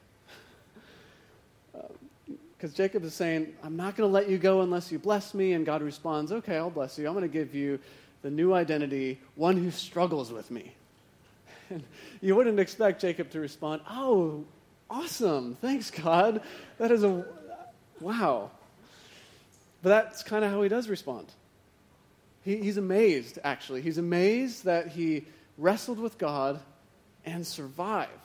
Because 2.65 2.77
Jacob 2.77 3.03
is 3.03 3.13
saying, 3.13 3.53
I'm 3.62 3.77
not 3.77 3.95
going 3.95 4.10
to 4.10 4.12
let 4.12 4.27
you 4.27 4.39
go 4.39 4.62
unless 4.62 4.91
you 4.91 4.98
bless 4.98 5.36
me. 5.36 5.53
And 5.53 5.67
God 5.67 5.84
responds, 5.84 6.31
Okay, 6.31 6.57
I'll 6.57 6.72
bless 6.72 6.98
you. 6.98 7.05
I'm 7.05 7.13
going 7.13 7.22
to 7.22 7.31
give 7.31 7.53
you 7.53 7.77
the 8.24 8.31
new 8.31 8.55
identity, 8.55 9.19
one 9.36 9.55
who 9.55 9.69
struggles 9.69 10.31
with 10.31 10.50
me. 10.50 10.74
And 11.69 11.84
you 12.22 12.36
wouldn't 12.36 12.60
expect 12.60 13.01
Jacob 13.01 13.29
to 13.31 13.39
respond, 13.39 13.84
Oh, 13.88 14.45
awesome. 14.89 15.57
Thanks, 15.62 15.91
God. 15.91 16.41
That 16.79 16.89
is 16.89 17.03
a 17.03 17.24
wow. 18.00 18.50
But 19.84 19.89
that's 19.89 20.24
kind 20.24 20.43
of 20.43 20.50
how 20.50 20.63
he 20.63 20.67
does 20.67 20.89
respond. 20.89 21.27
He, 22.43 22.57
he's 22.57 22.77
amazed, 22.77 23.38
actually. 23.43 23.84
He's 23.84 24.00
amazed 24.00 24.65
that 24.65 24.88
he 24.88 25.25
wrestled 25.60 26.00
with 26.00 26.17
God 26.17 26.60
and 27.27 27.45
survived. 27.45 28.25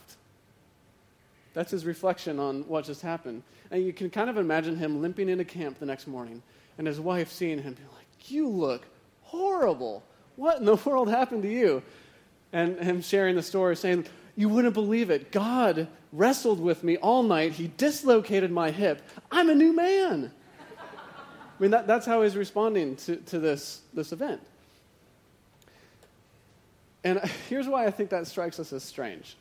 That's 1.55 1.71
his 1.71 1.85
reflection 1.85 2.39
on 2.39 2.63
what 2.69 2.85
just 2.85 3.03
happened. 3.03 3.43
And 3.71 3.85
you 3.85 3.93
can 3.93 4.11
kind 4.11 4.31
of 4.31 4.37
imagine 4.37 4.77
him 4.77 5.01
limping 5.01 5.29
into 5.29 5.45
camp 5.45 5.79
the 5.79 5.87
next 5.87 6.07
morning 6.07 6.43
and 6.79 6.87
his 6.87 7.01
wife 7.01 7.31
seeing 7.31 7.63
him 7.63 7.75
being 7.75 7.89
like, 7.95 8.31
You 8.31 8.49
look 8.49 8.87
horrible. 9.23 10.03
What 10.37 10.59
in 10.59 10.65
the 10.65 10.77
world 10.85 11.09
happened 11.09 11.43
to 11.43 11.51
you? 11.51 11.83
And 12.53 12.79
him 12.79 13.03
sharing 13.03 13.37
the 13.37 13.43
story, 13.43 13.77
saying, 13.77 14.07
You 14.37 14.49
wouldn't 14.49 14.75
believe 14.75 15.11
it. 15.11 15.33
God 15.33 15.89
wrestled 16.13 16.61
with 16.61 16.83
me 16.83 16.97
all 16.97 17.23
night. 17.23 17.53
He 17.53 17.71
dislocated 17.77 18.51
my 18.51 18.71
hip. 18.71 19.03
I'm 19.31 19.51
a 19.51 19.55
new 19.55 19.73
man. 19.73 20.33
I 20.79 21.63
mean, 21.63 21.73
that, 21.73 21.87
that's 21.87 22.07
how 22.07 22.23
he's 22.23 22.37
responding 22.37 22.97
to, 22.97 23.17
to 23.17 23.39
this, 23.39 23.83
this 23.93 24.13
event. 24.13 24.41
And 27.05 27.21
here's 27.49 27.69
why 27.69 27.87
I 27.87 27.91
think 27.91 28.11
that 28.11 28.27
strikes 28.27 28.59
us 28.59 28.73
as 28.73 28.83
strange. 28.83 29.37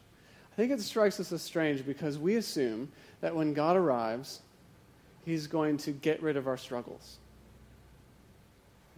I 0.59 0.61
think 0.63 0.73
it 0.73 0.81
strikes 0.81 1.21
us 1.21 1.31
as 1.31 1.41
strange 1.41 1.85
because 1.85 2.17
we 2.17 2.35
assume 2.35 2.89
that 3.21 3.33
when 3.33 3.53
God 3.53 3.77
arrives, 3.77 4.41
he's 5.23 5.47
going 5.47 5.77
to 5.77 5.91
get 5.91 6.21
rid 6.21 6.35
of 6.35 6.47
our 6.47 6.57
struggles. 6.57 7.15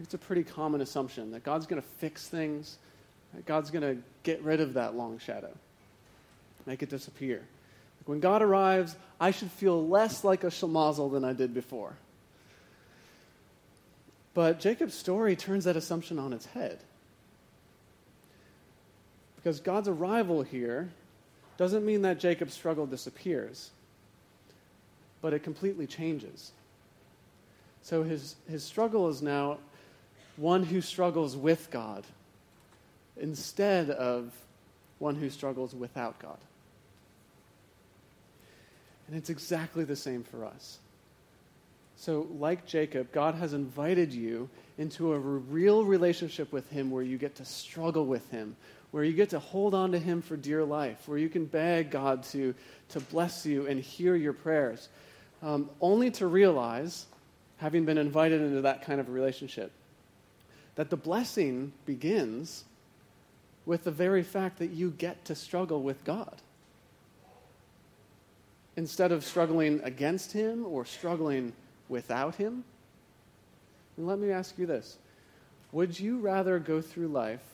It's 0.00 0.12
a 0.12 0.18
pretty 0.18 0.42
common 0.42 0.80
assumption 0.80 1.30
that 1.30 1.44
God's 1.44 1.66
going 1.66 1.80
to 1.80 1.86
fix 1.98 2.26
things, 2.26 2.78
that 3.32 3.46
God's 3.46 3.70
going 3.70 3.82
to 3.82 4.02
get 4.24 4.42
rid 4.42 4.60
of 4.60 4.74
that 4.74 4.96
long 4.96 5.20
shadow, 5.20 5.56
make 6.66 6.82
it 6.82 6.90
disappear. 6.90 7.42
When 8.06 8.18
God 8.18 8.42
arrives, 8.42 8.96
I 9.20 9.30
should 9.30 9.52
feel 9.52 9.86
less 9.86 10.24
like 10.24 10.42
a 10.42 10.48
schlemazel 10.48 11.12
than 11.12 11.24
I 11.24 11.32
did 11.32 11.54
before. 11.54 11.94
But 14.34 14.58
Jacob's 14.58 14.94
story 14.94 15.36
turns 15.36 15.62
that 15.62 15.76
assumption 15.76 16.18
on 16.18 16.32
its 16.32 16.46
head. 16.46 16.80
Because 19.36 19.60
God's 19.60 19.86
arrival 19.86 20.42
here 20.42 20.90
doesn't 21.62 21.86
mean 21.86 22.02
that 22.02 22.18
Jacob's 22.18 22.54
struggle 22.54 22.86
disappears, 22.86 23.70
but 25.20 25.32
it 25.32 25.44
completely 25.44 25.86
changes. 25.86 26.50
So 27.82 28.02
his, 28.02 28.34
his 28.50 28.64
struggle 28.64 29.08
is 29.08 29.22
now 29.22 29.58
one 30.36 30.64
who 30.64 30.80
struggles 30.80 31.36
with 31.36 31.70
God 31.70 32.02
instead 33.16 33.90
of 33.90 34.32
one 34.98 35.14
who 35.14 35.30
struggles 35.30 35.72
without 35.72 36.18
God. 36.18 36.38
And 39.06 39.16
it's 39.16 39.30
exactly 39.30 39.84
the 39.84 39.94
same 39.94 40.24
for 40.24 40.44
us. 40.44 40.80
So, 41.94 42.26
like 42.40 42.66
Jacob, 42.66 43.12
God 43.12 43.36
has 43.36 43.52
invited 43.52 44.12
you 44.12 44.48
into 44.78 45.12
a 45.12 45.18
real 45.20 45.84
relationship 45.84 46.50
with 46.50 46.68
Him 46.70 46.90
where 46.90 47.04
you 47.04 47.18
get 47.18 47.36
to 47.36 47.44
struggle 47.44 48.04
with 48.04 48.28
Him, 48.32 48.56
where 48.92 49.02
you 49.02 49.14
get 49.14 49.30
to 49.30 49.38
hold 49.38 49.74
on 49.74 49.90
to 49.92 49.98
Him 49.98 50.22
for 50.22 50.36
dear 50.36 50.64
life, 50.64 51.08
where 51.08 51.18
you 51.18 51.28
can 51.28 51.46
beg 51.46 51.90
God 51.90 52.22
to, 52.24 52.54
to 52.90 53.00
bless 53.00 53.44
you 53.44 53.66
and 53.66 53.80
hear 53.80 54.14
your 54.14 54.34
prayers, 54.34 54.88
um, 55.42 55.68
only 55.80 56.10
to 56.12 56.26
realize, 56.26 57.06
having 57.56 57.84
been 57.84 57.98
invited 57.98 58.40
into 58.40 58.60
that 58.60 58.84
kind 58.84 59.00
of 59.00 59.08
a 59.08 59.12
relationship, 59.12 59.72
that 60.76 60.90
the 60.90 60.96
blessing 60.96 61.72
begins 61.86 62.64
with 63.64 63.84
the 63.84 63.90
very 63.90 64.22
fact 64.22 64.58
that 64.58 64.70
you 64.70 64.90
get 64.90 65.24
to 65.24 65.34
struggle 65.34 65.82
with 65.82 66.04
God. 66.04 66.36
Instead 68.76 69.10
of 69.10 69.24
struggling 69.24 69.80
against 69.84 70.32
Him 70.32 70.66
or 70.66 70.84
struggling 70.84 71.54
without 71.88 72.34
Him? 72.34 72.64
Let 73.96 74.18
me 74.18 74.30
ask 74.30 74.58
you 74.58 74.66
this 74.66 74.98
Would 75.72 75.98
you 75.98 76.18
rather 76.18 76.58
go 76.58 76.82
through 76.82 77.08
life 77.08 77.51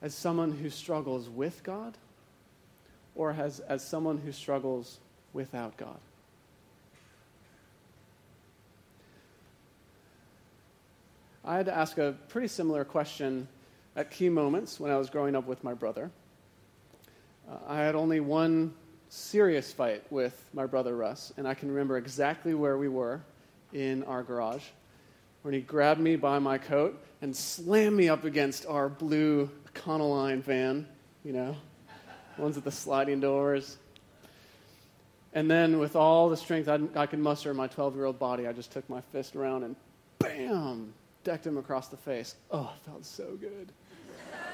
as 0.00 0.14
someone 0.14 0.52
who 0.52 0.70
struggles 0.70 1.28
with 1.28 1.62
God 1.62 1.96
or 3.14 3.32
as, 3.32 3.60
as 3.60 3.86
someone 3.86 4.18
who 4.18 4.32
struggles 4.32 4.98
without 5.32 5.76
God? 5.76 5.98
I 11.44 11.56
had 11.56 11.66
to 11.66 11.76
ask 11.76 11.96
a 11.98 12.14
pretty 12.28 12.48
similar 12.48 12.84
question 12.84 13.48
at 13.96 14.10
key 14.10 14.28
moments 14.28 14.78
when 14.78 14.90
I 14.90 14.98
was 14.98 15.08
growing 15.08 15.34
up 15.34 15.46
with 15.46 15.64
my 15.64 15.72
brother. 15.72 16.10
Uh, 17.50 17.56
I 17.66 17.78
had 17.78 17.94
only 17.94 18.20
one 18.20 18.74
serious 19.08 19.72
fight 19.72 20.04
with 20.10 20.44
my 20.52 20.66
brother 20.66 20.94
Russ, 20.94 21.32
and 21.38 21.48
I 21.48 21.54
can 21.54 21.70
remember 21.70 21.96
exactly 21.96 22.54
where 22.54 22.76
we 22.76 22.88
were 22.88 23.22
in 23.72 24.04
our 24.04 24.22
garage 24.22 24.64
when 25.42 25.54
he 25.54 25.60
grabbed 25.60 26.00
me 26.00 26.16
by 26.16 26.38
my 26.38 26.58
coat 26.58 27.02
and 27.22 27.34
slammed 27.34 27.96
me 27.96 28.08
up 28.08 28.24
against 28.24 28.66
our 28.66 28.88
blue 28.88 29.48
Econoline 29.78 30.42
van, 30.42 30.86
you 31.24 31.32
know, 31.32 31.56
ones 32.36 32.56
with 32.56 32.64
the 32.64 32.72
sliding 32.72 33.20
doors. 33.20 33.76
And 35.34 35.50
then, 35.50 35.78
with 35.78 35.94
all 35.94 36.28
the 36.28 36.36
strength 36.36 36.68
I, 36.68 36.80
I 36.96 37.06
could 37.06 37.18
muster 37.18 37.50
in 37.50 37.56
my 37.56 37.66
12 37.66 37.94
year 37.94 38.06
old 38.06 38.18
body, 38.18 38.46
I 38.46 38.52
just 38.52 38.72
took 38.72 38.88
my 38.88 39.00
fist 39.12 39.36
around 39.36 39.64
and 39.64 39.76
bam, 40.18 40.92
decked 41.22 41.46
him 41.46 41.58
across 41.58 41.88
the 41.88 41.96
face. 41.96 42.34
Oh, 42.50 42.72
it 42.74 42.90
felt 42.90 43.04
so 43.04 43.38
good. 43.38 43.70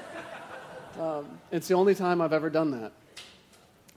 um, 1.01 1.39
it's 1.51 1.67
the 1.67 1.73
only 1.73 1.95
time 1.95 2.21
I've 2.21 2.33
ever 2.33 2.49
done 2.49 2.71
that. 2.71 2.91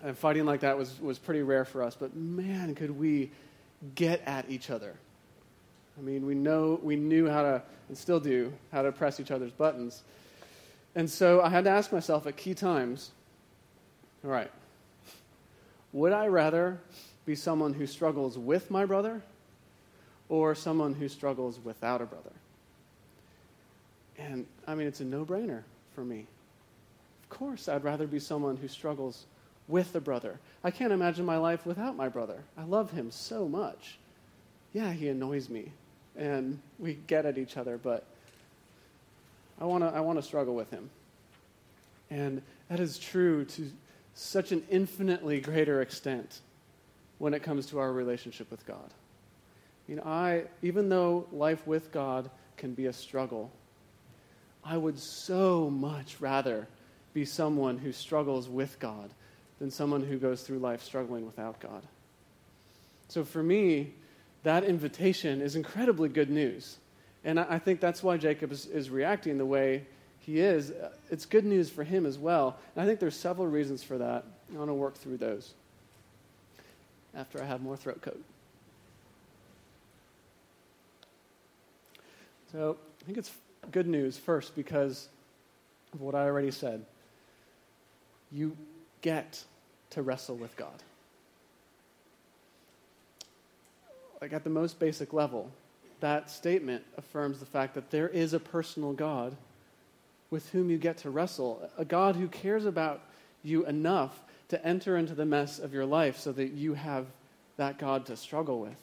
And 0.02 0.16
fighting 0.16 0.44
like 0.44 0.60
that 0.60 0.78
was, 0.78 1.00
was 1.00 1.18
pretty 1.18 1.42
rare 1.42 1.64
for 1.64 1.82
us, 1.82 1.96
but 1.98 2.14
man, 2.14 2.74
could 2.76 2.96
we 2.96 3.30
get 3.94 4.22
at 4.26 4.48
each 4.48 4.70
other. 4.70 4.94
I 5.98 6.00
mean, 6.00 6.24
we 6.26 6.34
know 6.34 6.78
we 6.82 6.96
knew 6.96 7.28
how 7.28 7.42
to, 7.42 7.62
and 7.88 7.98
still 7.98 8.20
do, 8.20 8.52
how 8.72 8.82
to 8.82 8.92
press 8.92 9.18
each 9.18 9.30
other's 9.30 9.50
buttons. 9.50 10.04
And 10.98 11.08
so 11.08 11.40
I 11.40 11.48
had 11.48 11.62
to 11.62 11.70
ask 11.70 11.92
myself 11.92 12.26
at 12.26 12.36
key 12.36 12.54
times, 12.54 13.12
all 14.24 14.32
right, 14.32 14.50
would 15.92 16.12
I 16.12 16.26
rather 16.26 16.80
be 17.24 17.36
someone 17.36 17.72
who 17.72 17.86
struggles 17.86 18.36
with 18.36 18.68
my 18.68 18.84
brother 18.84 19.22
or 20.28 20.56
someone 20.56 20.94
who 20.94 21.08
struggles 21.08 21.60
without 21.62 22.02
a 22.02 22.04
brother? 22.04 22.32
And 24.18 24.44
I 24.66 24.74
mean, 24.74 24.88
it's 24.88 24.98
a 24.98 25.04
no 25.04 25.24
brainer 25.24 25.62
for 25.94 26.04
me. 26.04 26.26
Of 27.22 27.28
course, 27.28 27.68
I'd 27.68 27.84
rather 27.84 28.08
be 28.08 28.18
someone 28.18 28.56
who 28.56 28.66
struggles 28.66 29.26
with 29.68 29.94
a 29.94 30.00
brother. 30.00 30.40
I 30.64 30.72
can't 30.72 30.92
imagine 30.92 31.24
my 31.24 31.36
life 31.36 31.64
without 31.64 31.94
my 31.94 32.08
brother. 32.08 32.42
I 32.56 32.64
love 32.64 32.90
him 32.90 33.12
so 33.12 33.46
much. 33.46 33.98
Yeah, 34.72 34.92
he 34.92 35.06
annoys 35.06 35.48
me 35.48 35.70
and 36.16 36.58
we 36.76 36.94
get 37.06 37.24
at 37.24 37.38
each 37.38 37.56
other, 37.56 37.78
but 37.78 38.04
I 39.60 39.64
want 39.64 39.84
to 39.84 39.88
I 39.88 40.00
want 40.00 40.18
to 40.18 40.22
struggle 40.22 40.54
with 40.54 40.70
him. 40.70 40.90
And 42.10 42.42
that 42.68 42.80
is 42.80 42.98
true 42.98 43.44
to 43.44 43.70
such 44.14 44.52
an 44.52 44.62
infinitely 44.70 45.40
greater 45.40 45.82
extent 45.82 46.40
when 47.18 47.34
it 47.34 47.42
comes 47.42 47.66
to 47.66 47.78
our 47.78 47.92
relationship 47.92 48.50
with 48.50 48.66
God. 48.66 48.92
You 49.86 49.96
know, 49.96 50.02
I 50.04 50.44
even 50.62 50.88
though 50.88 51.26
life 51.32 51.66
with 51.66 51.92
God 51.92 52.30
can 52.56 52.74
be 52.74 52.86
a 52.86 52.92
struggle, 52.92 53.50
I 54.64 54.76
would 54.76 54.98
so 54.98 55.70
much 55.70 56.20
rather 56.20 56.68
be 57.14 57.24
someone 57.24 57.78
who 57.78 57.92
struggles 57.92 58.48
with 58.48 58.78
God 58.78 59.10
than 59.58 59.70
someone 59.70 60.02
who 60.02 60.18
goes 60.18 60.42
through 60.42 60.58
life 60.58 60.82
struggling 60.82 61.26
without 61.26 61.58
God. 61.60 61.82
So 63.08 63.24
for 63.24 63.42
me, 63.42 63.94
that 64.42 64.64
invitation 64.64 65.40
is 65.40 65.56
incredibly 65.56 66.08
good 66.08 66.30
news. 66.30 66.76
And 67.24 67.40
I 67.40 67.58
think 67.58 67.80
that's 67.80 68.02
why 68.02 68.16
Jacob 68.16 68.52
is, 68.52 68.66
is, 68.66 68.90
reacting 68.90 69.38
the 69.38 69.46
way 69.46 69.84
he 70.20 70.38
is. 70.38 70.70
Uh, 70.70 70.90
it's 71.10 71.26
good 71.26 71.44
news 71.44 71.68
for 71.68 71.82
him 71.82 72.06
as 72.06 72.18
well. 72.18 72.56
And 72.74 72.82
I 72.82 72.86
think 72.86 73.00
there's 73.00 73.16
several 73.16 73.48
reasons 73.48 73.82
for 73.82 73.98
that. 73.98 74.24
I 74.54 74.56
want 74.58 74.70
to 74.70 74.74
work 74.74 74.94
through 74.94 75.16
those 75.18 75.54
after 77.14 77.42
I 77.42 77.44
have 77.44 77.60
more 77.60 77.76
throat 77.76 78.00
coat. 78.00 78.22
So 82.52 82.76
I 83.02 83.04
think 83.04 83.18
it's 83.18 83.32
good 83.72 83.86
news 83.86 84.16
first 84.16 84.54
because 84.54 85.08
of 85.92 86.00
what 86.00 86.14
I 86.14 86.24
already 86.24 86.50
said. 86.50 86.84
You 88.32 88.56
get 89.02 89.42
to 89.90 90.02
wrestle 90.02 90.36
with 90.36 90.56
God. 90.56 90.82
Like 94.20 94.32
at 94.32 94.44
the 94.44 94.50
most 94.50 94.78
basic 94.78 95.12
level, 95.12 95.50
that 96.00 96.30
statement 96.30 96.84
affirms 96.96 97.40
the 97.40 97.46
fact 97.46 97.74
that 97.74 97.90
there 97.90 98.08
is 98.08 98.32
a 98.32 98.40
personal 98.40 98.92
God 98.92 99.36
with 100.30 100.50
whom 100.50 100.70
you 100.70 100.78
get 100.78 100.98
to 100.98 101.10
wrestle, 101.10 101.68
a 101.78 101.84
God 101.84 102.16
who 102.16 102.28
cares 102.28 102.66
about 102.66 103.00
you 103.42 103.64
enough 103.66 104.20
to 104.48 104.64
enter 104.66 104.96
into 104.96 105.14
the 105.14 105.24
mess 105.24 105.58
of 105.58 105.72
your 105.72 105.86
life 105.86 106.18
so 106.18 106.32
that 106.32 106.52
you 106.52 106.74
have 106.74 107.06
that 107.56 107.78
God 107.78 108.06
to 108.06 108.16
struggle 108.16 108.60
with, 108.60 108.76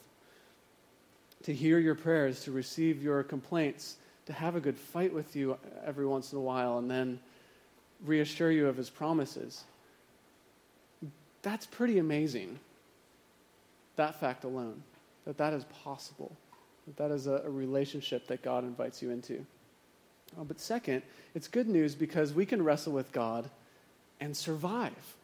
to 1.44 1.54
hear 1.54 1.78
your 1.78 1.94
prayers, 1.94 2.44
to 2.44 2.52
receive 2.52 3.02
your 3.02 3.22
complaints, 3.22 3.96
to 4.26 4.32
have 4.32 4.56
a 4.56 4.60
good 4.60 4.76
fight 4.76 5.12
with 5.12 5.36
you 5.36 5.56
every 5.84 6.06
once 6.06 6.32
in 6.32 6.38
a 6.38 6.42
while, 6.42 6.78
and 6.78 6.90
then 6.90 7.18
reassure 8.04 8.50
you 8.50 8.68
of 8.68 8.76
his 8.76 8.90
promises. 8.90 9.64
That's 11.42 11.64
pretty 11.64 11.98
amazing, 11.98 12.58
that 13.94 14.20
fact 14.20 14.44
alone, 14.44 14.82
that 15.24 15.38
that 15.38 15.52
is 15.52 15.64
possible, 15.84 16.36
that 16.96 17.10
is 17.10 17.26
a, 17.26 17.42
a 17.44 17.50
relationship 17.50 18.26
that 18.28 18.42
God 18.42 18.64
invites 18.64 19.02
you 19.02 19.10
into. 19.10 19.44
Uh, 20.38 20.44
but 20.44 20.60
second, 20.60 21.02
it's 21.34 21.48
good 21.48 21.68
news 21.68 21.94
because 21.94 22.32
we 22.32 22.46
can 22.46 22.62
wrestle 22.62 22.92
with 22.92 23.12
God 23.12 23.48
and 24.20 24.36
survive. 24.36 25.14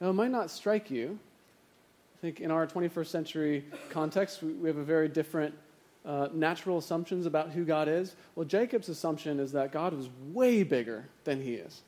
Now, 0.00 0.10
it 0.10 0.14
might 0.14 0.30
not 0.30 0.50
strike 0.50 0.90
you. 0.90 1.18
I 2.16 2.18
think 2.20 2.40
in 2.40 2.50
our 2.50 2.66
21st 2.66 3.06
century 3.06 3.64
context, 3.90 4.42
we, 4.42 4.52
we 4.52 4.68
have 4.68 4.76
a 4.76 4.84
very 4.84 5.08
different 5.08 5.54
uh, 6.04 6.28
natural 6.32 6.78
assumptions 6.78 7.26
about 7.26 7.50
who 7.50 7.64
God 7.64 7.88
is. 7.88 8.14
Well, 8.34 8.46
Jacob's 8.46 8.88
assumption 8.88 9.40
is 9.40 9.52
that 9.52 9.72
God 9.72 9.92
was 9.92 10.08
way 10.32 10.62
bigger 10.62 11.06
than 11.24 11.42
he 11.42 11.54
is. 11.54 11.82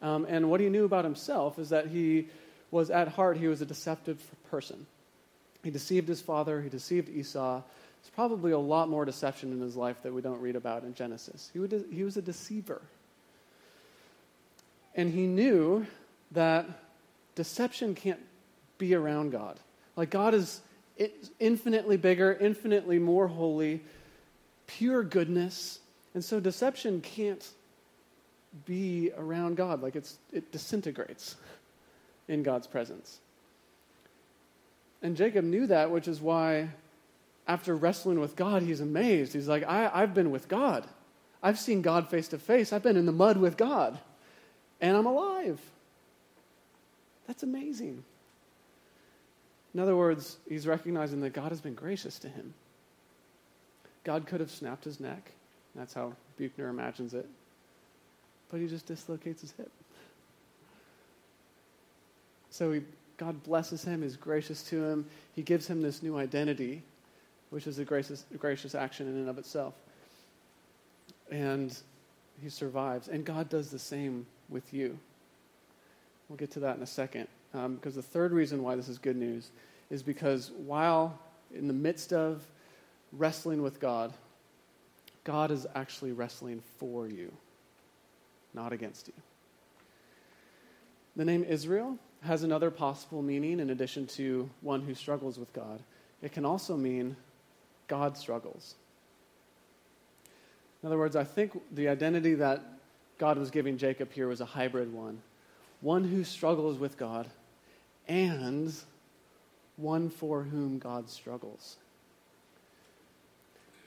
Um, 0.00 0.26
and 0.28 0.50
what 0.50 0.60
he 0.60 0.68
knew 0.68 0.84
about 0.84 1.04
himself 1.04 1.58
is 1.58 1.70
that 1.70 1.88
he 1.88 2.28
was, 2.70 2.90
at 2.90 3.08
heart, 3.08 3.36
he 3.36 3.48
was 3.48 3.60
a 3.60 3.66
deceptive 3.66 4.22
person. 4.50 4.86
He 5.62 5.70
deceived 5.70 6.08
his 6.08 6.20
father, 6.20 6.62
he 6.62 6.68
deceived 6.68 7.08
Esau. 7.08 7.62
There's 8.02 8.10
probably 8.14 8.52
a 8.52 8.58
lot 8.58 8.88
more 8.88 9.04
deception 9.04 9.52
in 9.52 9.60
his 9.60 9.76
life 9.76 10.02
that 10.02 10.12
we 10.12 10.22
don't 10.22 10.40
read 10.40 10.56
about 10.56 10.84
in 10.84 10.94
Genesis. 10.94 11.50
He, 11.52 11.58
would, 11.58 11.84
he 11.92 12.04
was 12.04 12.16
a 12.16 12.22
deceiver. 12.22 12.80
And 14.94 15.12
he 15.12 15.26
knew 15.26 15.86
that 16.32 16.66
deception 17.34 17.94
can't 17.94 18.20
be 18.78 18.94
around 18.94 19.30
God. 19.30 19.58
Like, 19.96 20.10
God 20.10 20.34
is 20.34 20.60
infinitely 21.38 21.96
bigger, 21.96 22.36
infinitely 22.40 22.98
more 22.98 23.28
holy, 23.28 23.80
pure 24.66 25.02
goodness. 25.02 25.80
And 26.14 26.24
so 26.24 26.40
deception 26.40 27.00
can't 27.00 27.46
be 28.66 29.12
around 29.16 29.56
God. 29.56 29.82
Like, 29.82 29.96
it's, 29.96 30.18
it 30.32 30.50
disintegrates 30.50 31.36
in 32.28 32.42
God's 32.42 32.66
presence. 32.66 33.18
And 35.02 35.16
Jacob 35.16 35.44
knew 35.44 35.66
that, 35.68 35.90
which 35.90 36.08
is 36.08 36.20
why, 36.20 36.70
after 37.48 37.74
wrestling 37.74 38.20
with 38.20 38.36
God, 38.36 38.62
he's 38.62 38.80
amazed. 38.80 39.32
He's 39.32 39.48
like, 39.48 39.64
I, 39.66 39.90
I've 39.92 40.14
been 40.14 40.30
with 40.30 40.46
God. 40.48 40.86
I've 41.42 41.58
seen 41.58 41.82
God 41.82 42.08
face 42.08 42.28
to 42.28 42.38
face. 42.38 42.72
I've 42.72 42.82
been 42.82 42.96
in 42.96 43.06
the 43.06 43.12
mud 43.12 43.38
with 43.38 43.56
God 43.56 43.98
and 44.80 44.96
I'm 44.96 45.06
alive. 45.06 45.58
That's 47.26 47.42
amazing. 47.42 48.04
In 49.74 49.80
other 49.80 49.96
words, 49.96 50.36
he's 50.48 50.66
recognizing 50.66 51.20
that 51.20 51.32
God 51.32 51.50
has 51.50 51.60
been 51.60 51.74
gracious 51.74 52.18
to 52.20 52.28
him. 52.28 52.54
God 54.04 54.26
could 54.26 54.40
have 54.40 54.50
snapped 54.50 54.84
his 54.84 55.00
neck. 55.00 55.32
That's 55.74 55.94
how 55.94 56.14
Buechner 56.36 56.68
imagines 56.68 57.14
it. 57.14 57.26
But 58.50 58.60
he 58.60 58.66
just 58.66 58.86
dislocates 58.86 59.42
his 59.42 59.52
hip. 59.52 59.70
So 62.50 62.72
he, 62.72 62.80
God 63.18 63.42
blesses 63.42 63.84
him, 63.84 64.02
is 64.02 64.16
gracious 64.16 64.62
to 64.64 64.82
him. 64.82 65.06
He 65.34 65.42
gives 65.42 65.66
him 65.66 65.82
this 65.82 66.02
new 66.02 66.16
identity, 66.16 66.82
which 67.50 67.66
is 67.66 67.78
a 67.78 67.84
gracious, 67.84 68.24
gracious 68.38 68.74
action 68.74 69.08
in 69.08 69.14
and 69.14 69.28
of 69.28 69.38
itself. 69.38 69.74
And 71.30 71.76
he 72.42 72.48
survives. 72.48 73.08
And 73.08 73.24
God 73.24 73.48
does 73.48 73.70
the 73.70 73.78
same 73.78 74.26
with 74.48 74.72
you. 74.72 74.98
We'll 76.28 76.36
get 76.36 76.50
to 76.52 76.60
that 76.60 76.76
in 76.76 76.82
a 76.82 76.86
second. 76.86 77.28
Um, 77.54 77.76
because 77.76 77.94
the 77.94 78.02
third 78.02 78.32
reason 78.32 78.62
why 78.62 78.76
this 78.76 78.88
is 78.88 78.98
good 78.98 79.16
news 79.16 79.50
is 79.90 80.02
because 80.02 80.50
while 80.50 81.18
in 81.54 81.66
the 81.66 81.74
midst 81.74 82.12
of 82.12 82.42
wrestling 83.12 83.62
with 83.62 83.80
God, 83.80 84.12
God 85.24 85.50
is 85.50 85.66
actually 85.74 86.12
wrestling 86.12 86.62
for 86.78 87.08
you, 87.08 87.32
not 88.54 88.72
against 88.72 89.08
you. 89.08 89.14
The 91.16 91.24
name 91.24 91.44
Israel 91.44 91.98
has 92.22 92.42
another 92.42 92.70
possible 92.70 93.22
meaning 93.22 93.60
in 93.60 93.70
addition 93.70 94.06
to 94.06 94.48
one 94.60 94.82
who 94.82 94.94
struggles 94.94 95.38
with 95.38 95.52
God. 95.52 95.82
It 96.22 96.32
can 96.32 96.44
also 96.44 96.76
mean 96.76 97.16
God 97.88 98.16
struggles. 98.16 98.74
In 100.82 100.86
other 100.86 100.98
words, 100.98 101.16
I 101.16 101.24
think 101.24 101.60
the 101.72 101.88
identity 101.88 102.34
that 102.34 102.62
God 103.18 103.38
was 103.38 103.50
giving 103.50 103.76
Jacob 103.78 104.12
here 104.12 104.28
was 104.28 104.40
a 104.40 104.46
hybrid 104.46 104.92
one 104.92 105.20
one 105.80 106.02
who 106.02 106.24
struggles 106.24 106.76
with 106.76 106.98
God 106.98 107.28
and 108.08 108.74
one 109.76 110.10
for 110.10 110.42
whom 110.42 110.78
God 110.78 111.08
struggles. 111.08 111.76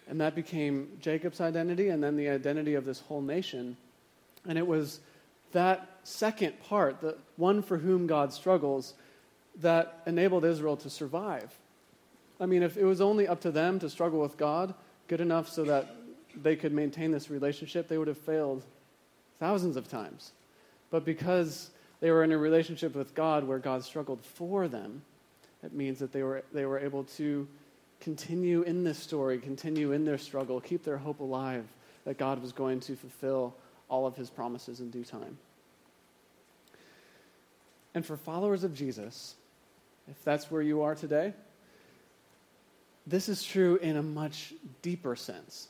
And 0.07 0.19
that 0.21 0.35
became 0.35 0.97
Jacob's 1.01 1.41
identity 1.41 1.89
and 1.89 2.01
then 2.01 2.15
the 2.15 2.29
identity 2.29 2.75
of 2.75 2.85
this 2.85 3.01
whole 3.01 3.21
nation. 3.21 3.75
And 4.47 4.57
it 4.57 4.65
was 4.65 4.99
that 5.51 5.99
second 6.03 6.59
part, 6.63 7.01
the 7.01 7.17
one 7.35 7.61
for 7.61 7.77
whom 7.77 8.07
God 8.07 8.31
struggles, 8.33 8.93
that 9.59 10.01
enabled 10.07 10.45
Israel 10.45 10.77
to 10.77 10.89
survive. 10.89 11.53
I 12.41 12.47
mean, 12.47 12.63
if 12.63 12.75
it 12.75 12.83
was 12.83 13.01
only 13.01 13.27
up 13.27 13.39
to 13.41 13.51
them 13.51 13.77
to 13.79 13.89
struggle 13.89 14.19
with 14.19 14.35
God, 14.35 14.73
good 15.07 15.21
enough 15.21 15.47
so 15.47 15.63
that 15.65 15.95
they 16.35 16.55
could 16.55 16.73
maintain 16.73 17.11
this 17.11 17.29
relationship, 17.29 17.87
they 17.87 17.99
would 17.99 18.07
have 18.07 18.17
failed 18.17 18.63
thousands 19.39 19.77
of 19.77 19.87
times. 19.87 20.31
But 20.89 21.05
because 21.05 21.69
they 21.99 22.09
were 22.09 22.23
in 22.23 22.31
a 22.31 22.37
relationship 22.37 22.95
with 22.95 23.13
God 23.13 23.43
where 23.43 23.59
God 23.59 23.83
struggled 23.83 24.25
for 24.25 24.67
them, 24.67 25.03
it 25.63 25.71
means 25.71 25.99
that 25.99 26.11
they 26.11 26.23
were, 26.23 26.43
they 26.51 26.65
were 26.65 26.79
able 26.79 27.03
to 27.17 27.47
continue 27.99 28.63
in 28.63 28.83
this 28.83 28.97
story, 28.97 29.37
continue 29.37 29.91
in 29.91 30.03
their 30.03 30.17
struggle, 30.17 30.59
keep 30.59 30.83
their 30.83 30.97
hope 30.97 31.19
alive 31.19 31.65
that 32.05 32.17
God 32.17 32.41
was 32.41 32.51
going 32.51 32.79
to 32.81 32.95
fulfill 32.95 33.53
all 33.87 34.07
of 34.07 34.15
his 34.15 34.31
promises 34.31 34.79
in 34.79 34.89
due 34.89 35.03
time. 35.03 35.37
And 37.93 38.03
for 38.03 38.17
followers 38.17 38.63
of 38.63 38.73
Jesus, 38.73 39.35
if 40.09 40.23
that's 40.23 40.49
where 40.49 40.63
you 40.63 40.81
are 40.81 40.95
today, 40.95 41.33
this 43.07 43.29
is 43.29 43.43
true 43.43 43.77
in 43.77 43.97
a 43.97 44.03
much 44.03 44.53
deeper 44.81 45.15
sense. 45.15 45.67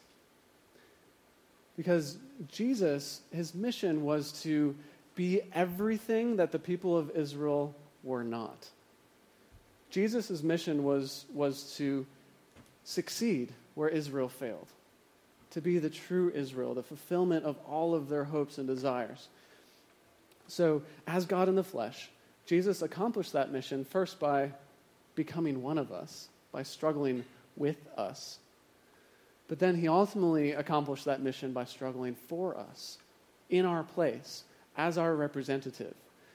Because 1.78 2.18
Jesus, 2.52 3.22
his 3.32 3.56
mission 3.56 4.04
was 4.04 4.32
to 4.44 4.76
be 5.16 5.42
everything 5.54 6.38
that 6.38 6.52
the 6.52 6.60
people 6.60 6.98
of 6.98 7.12
Israel 7.12 7.76
were 8.04 8.24
not. 8.24 8.68
Jesus' 9.90 10.42
mission 10.42 10.84
was, 10.84 11.26
was 11.34 11.76
to 11.78 12.06
succeed 12.84 13.52
where 13.76 13.90
Israel 13.90 14.30
failed, 14.30 14.68
to 15.52 15.62
be 15.62 15.80
the 15.80 15.90
true 15.90 16.32
Israel, 16.34 16.74
the 16.74 16.84
fulfillment 16.84 17.46
of 17.46 17.58
all 17.68 17.94
of 17.94 18.10
their 18.10 18.24
hopes 18.24 18.58
and 18.58 18.68
desires. 18.68 19.28
So, 20.48 20.82
as 21.08 21.26
God 21.26 21.50
in 21.50 21.56
the 21.56 21.64
flesh, 21.64 22.10
Jesus 22.46 22.82
accomplished 22.82 23.34
that 23.34 23.52
mission 23.52 23.86
first 23.86 24.20
by 24.20 24.52
becoming 25.16 25.62
one 25.62 25.78
of 25.78 25.92
us, 25.92 26.28
by 26.52 26.64
struggling 26.64 27.24
with 27.56 27.78
us. 27.98 28.40
But 29.48 29.60
then 29.60 29.76
he 29.76 29.88
ultimately 29.88 30.52
accomplished 30.52 31.06
that 31.06 31.22
mission 31.22 31.52
by 31.52 31.66
struggling 31.66 32.16
for 32.16 32.58
us, 32.58 32.98
in 33.50 33.66
our 33.66 33.84
place, 33.84 34.44
as 34.78 34.98
our 34.98 35.16
representative. 35.16 35.94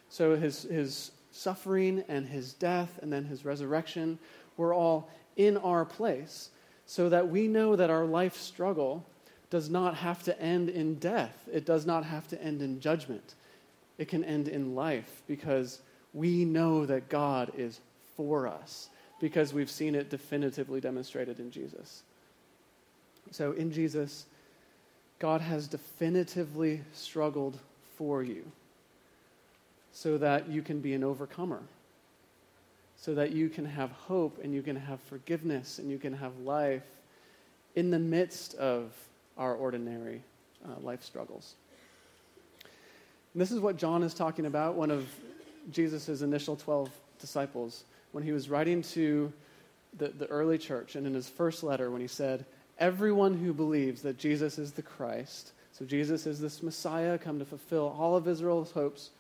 So 0.09 0.37
his, 0.37 0.63
his 0.63 1.13
suffering 1.33 2.05
and 2.09 2.27
his 2.27 2.53
death 2.53 2.99
and 3.03 3.13
then 3.13 3.25
his 3.25 3.45
resurrection 3.45 4.19
were 4.57 4.75
all 4.75 5.11
in 5.37 5.57
our 5.57 5.85
place, 5.85 6.51
so 6.87 7.09
that 7.09 7.29
we 7.29 7.49
know 7.49 7.77
that 7.77 7.91
our 7.91 8.05
life 8.05 8.37
struggle 8.37 9.05
does 9.51 9.71
not 9.71 9.95
have 9.95 10.23
to 10.25 10.41
end 10.41 10.69
in 10.69 10.95
death. 10.97 11.49
It 11.53 11.65
does 11.65 11.87
not 11.87 12.05
have 12.05 12.29
to 12.29 12.43
end 12.43 12.63
in 12.63 12.81
judgment. 12.81 13.35
It 13.99 14.09
can 14.09 14.25
end 14.25 14.49
in 14.49 14.75
life 14.75 15.23
because 15.27 15.81
we 16.13 16.45
know 16.45 16.87
that 16.87 17.09
God 17.09 17.53
is 17.57 17.81
for 18.17 18.47
us, 18.47 18.89
because 19.21 19.53
we've 19.53 19.71
seen 19.71 19.95
it 19.95 20.11
definitively 20.11 20.81
demonstrated 20.81 21.41
in 21.41 21.51
Jesus. 21.51 22.03
So 23.31 23.53
in 23.53 23.73
Jesus, 23.73 24.27
God 25.19 25.41
has 25.41 25.67
definitively 25.69 26.83
struggled 26.93 27.59
for 27.97 28.23
you 28.23 28.45
so 29.93 30.19
that 30.19 30.49
you 30.49 30.61
can 30.61 30.81
be 30.81 30.93
an 30.93 31.03
overcomer, 31.03 31.63
so 32.97 33.15
that 33.15 33.33
you 33.33 33.49
can 33.49 33.65
have 33.65 33.91
hope 33.91 34.39
and 34.43 34.53
you 34.53 34.63
can 34.63 34.77
have 34.77 35.01
forgiveness 35.01 35.79
and 35.79 35.91
you 35.91 35.99
can 35.99 36.13
have 36.13 36.37
life 36.41 36.83
in 37.75 37.91
the 37.91 37.99
midst 37.99 38.55
of 38.55 38.93
our 39.39 39.55
ordinary 39.55 40.23
uh, 40.65 40.81
life 40.81 41.03
struggles. 41.03 41.55
And 43.33 43.41
this 43.41 43.51
is 43.51 43.61
what 43.61 43.77
John 43.77 44.03
is 44.03 44.15
talking 44.15 44.47
about, 44.47 44.75
one 44.75 44.91
of 44.91 45.09
Jesus' 45.71 46.23
initial 46.23 46.57
12 46.57 46.91
disciples, 47.21 47.85
when 48.17 48.25
he 48.25 48.33
was 48.33 48.49
writing 48.49 48.81
to 48.81 49.31
the, 49.99 50.09
the 50.09 50.25
early 50.29 50.57
church, 50.57 50.97
and 50.97 51.07
in 51.07 51.13
his 51.13 51.29
first 51.29 51.63
letter, 51.63 51.91
when 51.91 52.01
he 52.01 52.07
said, 52.07 52.47
Everyone 52.79 53.37
who 53.37 53.53
believes 53.53 54.01
that 54.01 54.17
Jesus 54.17 54.59
is 54.59 54.73
the 54.73 54.81
Christ, 54.81 55.53
so 55.71 55.85
Jesus 55.85 56.27
is 56.27 56.41
this 56.41 56.63
Messiah 56.63 57.19
come 57.19 57.39
to 57.39 57.45
fulfill 57.45 57.95
all 57.99 58.17
of 58.17 58.27
Israel's 58.27 58.71
hopes, 58.71 59.11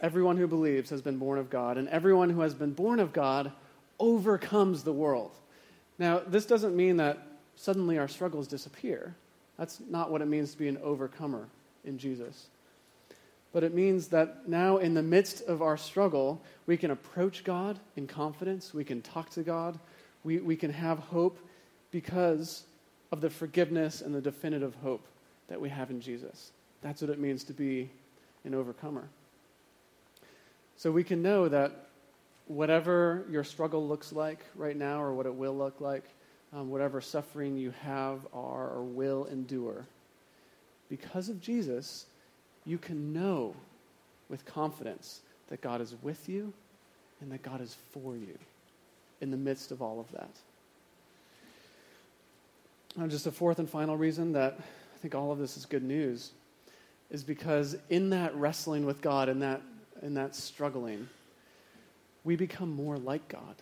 everyone 0.00 0.38
who 0.38 0.46
believes 0.46 0.88
has 0.88 1.02
been 1.02 1.18
born 1.18 1.38
of 1.38 1.50
God, 1.50 1.76
and 1.76 1.86
everyone 1.90 2.30
who 2.30 2.40
has 2.40 2.54
been 2.54 2.72
born 2.72 2.98
of 2.98 3.12
God 3.12 3.52
overcomes 4.00 4.82
the 4.82 4.94
world. 4.94 5.32
Now, 5.98 6.22
this 6.26 6.46
doesn't 6.46 6.74
mean 6.74 6.96
that 6.96 7.18
suddenly 7.56 7.98
our 7.98 8.08
struggles 8.08 8.48
disappear. 8.48 9.14
That's 9.58 9.82
not 9.86 10.10
what 10.10 10.22
it 10.22 10.28
means 10.28 10.52
to 10.52 10.58
be 10.58 10.68
an 10.68 10.78
overcomer 10.78 11.46
in 11.84 11.98
Jesus. 11.98 12.46
But 13.56 13.64
it 13.64 13.72
means 13.72 14.08
that 14.08 14.46
now, 14.46 14.76
in 14.76 14.92
the 14.92 15.02
midst 15.02 15.40
of 15.48 15.62
our 15.62 15.78
struggle, 15.78 16.42
we 16.66 16.76
can 16.76 16.90
approach 16.90 17.42
God 17.42 17.78
in 17.96 18.06
confidence, 18.06 18.74
we 18.74 18.84
can 18.84 19.00
talk 19.00 19.30
to 19.30 19.42
God, 19.42 19.78
we, 20.24 20.40
we 20.40 20.56
can 20.56 20.70
have 20.70 20.98
hope 20.98 21.38
because 21.90 22.64
of 23.10 23.22
the 23.22 23.30
forgiveness 23.30 24.02
and 24.02 24.14
the 24.14 24.20
definitive 24.20 24.74
hope 24.82 25.06
that 25.48 25.58
we 25.58 25.70
have 25.70 25.88
in 25.88 26.02
Jesus. 26.02 26.52
That's 26.82 27.00
what 27.00 27.08
it 27.08 27.18
means 27.18 27.44
to 27.44 27.54
be 27.54 27.88
an 28.44 28.54
overcomer. 28.54 29.08
So 30.76 30.92
we 30.92 31.02
can 31.02 31.22
know 31.22 31.48
that 31.48 31.86
whatever 32.48 33.24
your 33.30 33.42
struggle 33.42 33.88
looks 33.88 34.12
like 34.12 34.40
right 34.54 34.76
now, 34.76 35.00
or 35.00 35.14
what 35.14 35.24
it 35.24 35.34
will 35.34 35.56
look 35.56 35.80
like, 35.80 36.04
um, 36.52 36.68
whatever 36.68 37.00
suffering 37.00 37.56
you 37.56 37.72
have, 37.84 38.18
are, 38.34 38.68
or 38.68 38.82
will 38.82 39.24
endure, 39.32 39.86
because 40.90 41.30
of 41.30 41.40
Jesus, 41.40 42.04
you 42.66 42.78
can 42.78 43.12
know 43.12 43.54
with 44.28 44.44
confidence 44.44 45.20
that 45.48 45.60
God 45.60 45.80
is 45.80 45.94
with 46.02 46.28
you 46.28 46.52
and 47.20 47.30
that 47.32 47.42
God 47.42 47.60
is 47.60 47.76
for 47.92 48.16
you 48.16 48.36
in 49.20 49.30
the 49.30 49.36
midst 49.36 49.70
of 49.70 49.80
all 49.80 50.00
of 50.00 50.10
that. 50.12 50.30
And 52.98 53.10
just 53.10 53.26
a 53.26 53.30
fourth 53.30 53.58
and 53.58 53.68
final 53.68 53.96
reason 53.96 54.32
that 54.32 54.58
I 54.58 54.98
think 54.98 55.14
all 55.14 55.30
of 55.30 55.38
this 55.38 55.56
is 55.56 55.66
good 55.66 55.84
news 55.84 56.32
is 57.10 57.22
because 57.22 57.76
in 57.88 58.10
that 58.10 58.34
wrestling 58.34 58.84
with 58.84 59.00
God, 59.00 59.28
in 59.28 59.40
that, 59.40 59.62
in 60.02 60.14
that 60.14 60.34
struggling, 60.34 61.08
we 62.24 62.36
become 62.36 62.70
more 62.70 62.98
like 62.98 63.28
God. 63.28 63.54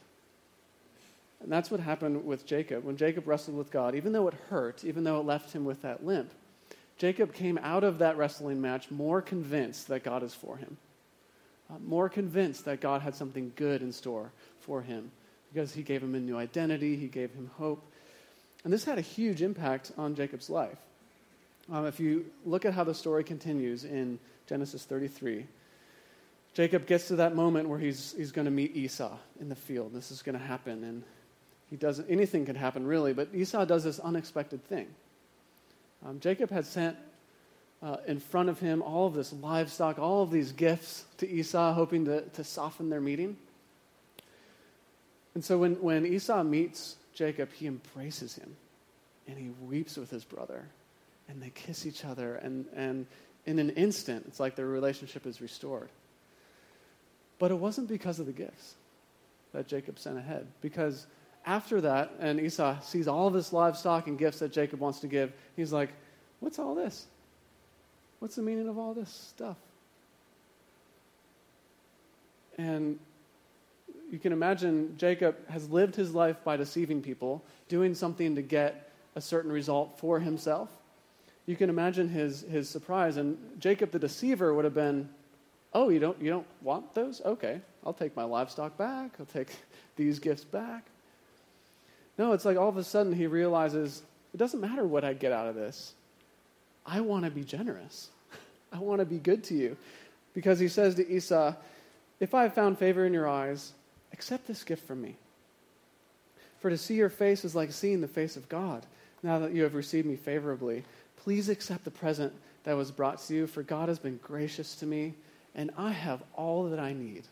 And 1.42 1.52
that's 1.52 1.70
what 1.70 1.80
happened 1.80 2.24
with 2.24 2.46
Jacob. 2.46 2.84
When 2.84 2.96
Jacob 2.96 3.28
wrestled 3.28 3.58
with 3.58 3.70
God, 3.70 3.94
even 3.94 4.12
though 4.12 4.26
it 4.28 4.34
hurt, 4.48 4.82
even 4.82 5.04
though 5.04 5.20
it 5.20 5.26
left 5.26 5.52
him 5.52 5.66
with 5.66 5.82
that 5.82 6.06
limp, 6.06 6.30
Jacob 6.98 7.33
came 7.33 7.59
out 7.59 7.85
of 7.85 7.98
that 7.98 8.16
wrestling 8.16 8.61
match 8.61 8.90
more 8.90 9.20
convinced 9.20 9.88
that 9.88 10.04
God 10.04 10.22
is 10.22 10.35
for 10.35 10.57
him, 10.57 10.76
uh, 11.70 11.78
more 11.85 12.09
convinced 12.09 12.64
that 12.66 12.80
God 12.80 13.02
had 13.02 13.14
something 13.14 13.52
good 13.57 13.83
in 13.83 13.92
store 13.92 14.30
for 14.61 14.83
him 14.83 15.11
because 15.52 15.72
he 15.72 15.83
gave 15.83 16.02
him 16.02 16.14
a 16.14 16.20
new 16.20 16.37
identity, 16.37 16.96
he 16.96 17.09
gave 17.09 17.33
him 17.33 17.50
hope. 17.59 17.85
And 18.64 18.72
this 18.72 18.85
had 18.85 18.98
a 18.98 19.02
huge 19.02 19.42
impact 19.42 19.92
on 19.96 20.14
Jacob's 20.14 20.48
life. 20.48 20.78
Um, 21.70 21.87
if 21.87 22.00
you 22.00 22.26
look 22.44 22.64
at 22.64 22.74
how 22.74 22.85
the 22.85 22.94
story 22.94 23.24
continues 23.24 23.85
in 23.85 24.18
Genesis 24.46 24.85
33, 24.85 25.46
Jacob 26.54 26.87
gets 26.87 27.09
to 27.09 27.16
that 27.16 27.35
moment 27.35 27.68
where 27.68 27.78
he's, 27.78 28.14
he's 28.16 28.33
going 28.33 28.44
to 28.44 28.50
meet 28.50 28.76
Esau 28.76 29.16
in 29.40 29.48
the 29.48 29.57
field. 29.57 29.92
This 29.92 30.11
is 30.11 30.22
going 30.22 30.38
to 30.38 30.44
happen. 30.44 30.85
And 30.85 31.02
he 31.68 31.76
doesn't, 31.76 32.09
anything 32.09 32.46
can 32.46 32.54
happen 32.54 32.87
really, 32.87 33.12
but 33.12 33.28
Esau 33.35 33.64
does 33.64 33.85
this 33.85 33.98
unexpected 33.98 34.64
thing. 34.64 34.87
Um, 36.04 36.20
Jacob 36.20 36.50
had 36.50 36.66
sent 36.66 36.96
uh, 37.82 37.96
in 38.06 38.20
front 38.20 38.48
of 38.48 38.60
him 38.60 38.82
all 38.82 39.06
of 39.06 39.14
this 39.14 39.32
livestock, 39.32 39.98
all 39.98 40.22
of 40.22 40.30
these 40.30 40.52
gifts 40.52 41.04
to 41.18 41.28
Esau, 41.28 41.72
hoping 41.72 42.04
to, 42.06 42.22
to 42.22 42.44
soften 42.44 42.90
their 42.90 43.00
meeting. 43.00 43.36
And 45.34 45.44
so 45.44 45.58
when, 45.58 45.74
when 45.82 46.06
Esau 46.06 46.42
meets 46.42 46.96
Jacob, 47.14 47.52
he 47.52 47.66
embraces 47.66 48.36
him 48.36 48.56
and 49.26 49.38
he 49.38 49.50
weeps 49.66 49.96
with 49.96 50.10
his 50.10 50.24
brother 50.24 50.64
and 51.28 51.42
they 51.42 51.50
kiss 51.50 51.86
each 51.86 52.04
other. 52.04 52.36
And, 52.36 52.66
and 52.74 53.06
in 53.46 53.58
an 53.58 53.70
instant, 53.70 54.24
it's 54.28 54.40
like 54.40 54.56
their 54.56 54.66
relationship 54.66 55.26
is 55.26 55.40
restored. 55.40 55.88
But 57.38 57.50
it 57.50 57.58
wasn't 57.58 57.88
because 57.88 58.20
of 58.20 58.26
the 58.26 58.32
gifts 58.32 58.74
that 59.52 59.66
Jacob 59.66 59.98
sent 59.98 60.18
ahead, 60.18 60.46
because 60.60 61.06
after 61.46 61.80
that, 61.83 62.12
and 62.20 62.40
Esau 62.40 62.80
sees 62.80 63.09
all 63.09 63.30
this 63.30 63.52
livestock 63.52 64.07
and 64.07 64.18
gifts 64.18 64.38
that 64.38 64.52
Jacob 64.52 64.80
wants 64.80 65.00
to 65.00 65.07
give, 65.07 65.33
he's 65.57 65.72
like, 65.72 65.90
What's 66.40 66.59
all 66.59 66.74
this? 66.74 67.07
What's 68.18 68.37
the 68.37 68.42
meaning 68.42 68.68
of 68.68 68.78
all 68.78 68.92
this 68.92 69.11
stuff? 69.11 69.57
And 72.59 72.98
you 74.11 74.18
can 74.18 74.33
imagine 74.33 74.94
Jacob 74.96 75.37
has 75.48 75.68
lived 75.70 75.96
his 75.96 76.14
life 76.14 76.37
by 76.44 76.57
deceiving 76.57 77.02
people, 77.02 77.42
doing 77.68 77.94
something 77.94 78.35
to 78.37 78.42
get 78.42 78.90
a 79.16 79.20
certain 79.20 79.50
result 79.50 79.98
for 79.98 80.20
himself. 80.20 80.68
You 81.46 81.57
can 81.57 81.68
imagine 81.70 82.09
his, 82.09 82.42
his 82.42 82.68
surprise. 82.68 83.16
And 83.16 83.38
Jacob 83.59 83.90
the 83.90 83.98
deceiver 83.98 84.54
would 84.54 84.64
have 84.64 84.74
been, 84.74 85.09
Oh, 85.72 85.88
you 85.88 85.98
don't, 85.98 86.20
you 86.22 86.30
don't 86.30 86.46
want 86.62 86.94
those? 86.94 87.20
Okay, 87.24 87.61
I'll 87.85 87.92
take 87.92 88.14
my 88.14 88.22
livestock 88.22 88.78
back. 88.78 89.12
I'll 89.18 89.26
take 89.26 89.48
these 89.96 90.18
gifts 90.20 90.44
back. 90.44 90.87
No, 92.16 92.33
it's 92.33 92.44
like 92.44 92.57
all 92.57 92.68
of 92.68 92.77
a 92.77 92.85
sudden 92.85 93.12
he 93.12 93.27
realizes 93.27 94.03
it 94.33 94.37
doesn't 94.37 94.61
matter 94.61 94.85
what 94.85 95.05
I 95.05 95.14
get 95.14 95.33
out 95.33 95.48
of 95.48 95.55
this. 95.55 95.94
I 96.87 97.00
want 97.00 97.24
to 97.24 97.31
be 97.31 97.44
generous. 97.44 98.11
I 98.72 98.79
want 98.79 99.00
to 99.00 99.07
be 99.07 99.18
good 99.18 99.44
to 99.44 99.55
you. 99.55 99.77
Because 100.35 100.59
he 100.59 100.68
says 100.68 100.96
to 100.96 101.09
Esau, 101.09 101.55
If 102.20 102.35
I 102.35 102.42
have 102.42 102.55
found 102.55 102.79
favor 102.79 103.07
in 103.07 103.12
your 103.12 103.29
eyes, 103.29 103.72
accept 104.12 104.46
this 104.46 104.64
gift 104.64 104.87
from 104.87 105.00
me. 105.00 105.16
For 106.61 106.70
to 106.70 106.79
see 106.79 106.94
your 106.94 107.11
face 107.11 107.44
is 107.44 107.55
like 107.55 107.72
seeing 107.72 108.00
the 108.00 108.09
face 108.09 108.37
of 108.37 108.48
God. 108.48 108.85
Now 109.22 109.38
that 109.38 109.53
you 109.53 109.62
have 109.62 109.74
received 109.74 110.07
me 110.07 110.16
favorably, 110.16 110.85
please 111.16 111.48
accept 111.48 111.85
the 111.85 111.90
present 111.90 112.33
that 112.64 112.77
was 112.77 112.90
brought 112.90 113.18
to 113.22 113.35
you, 113.35 113.46
for 113.46 113.62
God 113.62 113.88
has 113.88 113.98
been 113.98 114.18
gracious 114.22 114.74
to 114.77 114.87
me, 114.87 115.14
and 115.55 115.70
I 115.79 115.92
have 115.92 116.22
all 116.35 116.68
that 116.68 116.81
I 116.81 116.92
need. 116.92 117.24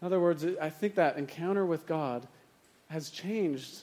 In 0.00 0.06
other 0.06 0.20
words, 0.20 0.44
I 0.60 0.68
think 0.68 0.94
that 0.96 1.16
encounter 1.16 1.64
with 1.64 1.86
God 1.86 2.26
has 2.88 3.10
changed 3.10 3.80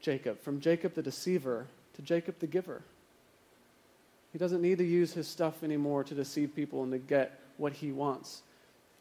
Jacob 0.00 0.40
from 0.40 0.60
Jacob 0.60 0.94
the 0.94 1.02
deceiver 1.02 1.66
to 1.94 2.02
Jacob 2.02 2.38
the 2.38 2.46
giver. 2.46 2.82
He 4.32 4.38
doesn't 4.38 4.60
need 4.60 4.78
to 4.78 4.84
use 4.84 5.12
his 5.12 5.26
stuff 5.26 5.62
anymore 5.62 6.04
to 6.04 6.14
deceive 6.14 6.54
people 6.54 6.82
and 6.82 6.92
to 6.92 6.98
get 6.98 7.40
what 7.56 7.72
he 7.72 7.92
wants. 7.92 8.42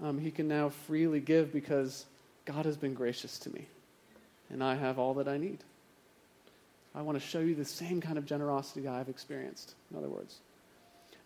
Um, 0.01 0.19
he 0.19 0.31
can 0.31 0.47
now 0.47 0.69
freely 0.69 1.19
give 1.19 1.51
because 1.51 2.05
God 2.45 2.65
has 2.65 2.77
been 2.77 2.93
gracious 2.93 3.37
to 3.39 3.49
me 3.49 3.67
and 4.49 4.63
I 4.63 4.75
have 4.75 4.99
all 4.99 5.15
that 5.15 5.27
I 5.27 5.37
need. 5.37 5.59
I 6.93 7.01
want 7.01 7.19
to 7.19 7.25
show 7.25 7.39
you 7.39 7.55
the 7.55 7.65
same 7.65 7.99
kind 7.99 8.17
of 8.17 8.25
generosity 8.25 8.87
I've 8.87 9.09
experienced, 9.09 9.75
in 9.91 9.97
other 9.97 10.07
words. 10.07 10.37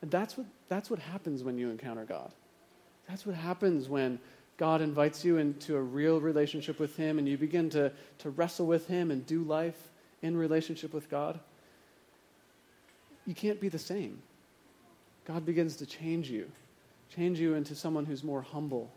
And 0.02 0.10
that's 0.10 0.38
what, 0.38 0.48
that's 0.68 0.90
what 0.90 1.00
happens 1.00 1.44
when 1.44 1.58
you 1.58 1.70
encounter 1.70 2.06
God. 2.06 2.32
That's 3.08 3.26
what 3.26 3.36
happens 3.36 3.88
when 3.90 4.20
God 4.60 4.82
invites 4.82 5.26
you 5.26 5.38
into 5.38 5.76
a 5.76 5.82
real 5.82 6.22
relationship 6.22 6.80
with 6.80 6.96
Him 6.96 7.18
and 7.18 7.28
you 7.28 7.38
begin 7.38 7.70
to, 7.72 7.92
to 8.20 8.30
wrestle 8.30 8.68
with 8.68 8.88
Him 8.88 9.10
and 9.10 9.26
do 9.26 9.44
life 9.44 9.90
in 10.22 10.38
relationship 10.38 10.94
with 10.94 11.10
God. 11.10 11.40
You 13.26 13.34
can't 13.34 13.60
be 13.60 13.70
the 13.70 13.80
same. 13.80 14.22
God 15.26 15.46
begins 15.46 15.76
to 15.78 15.86
change 15.86 16.30
you, 16.30 16.52
change 17.16 17.40
you 17.40 17.56
into 17.56 17.74
someone 17.74 18.06
who's 18.06 18.24
more 18.24 18.42
humble 18.42 18.92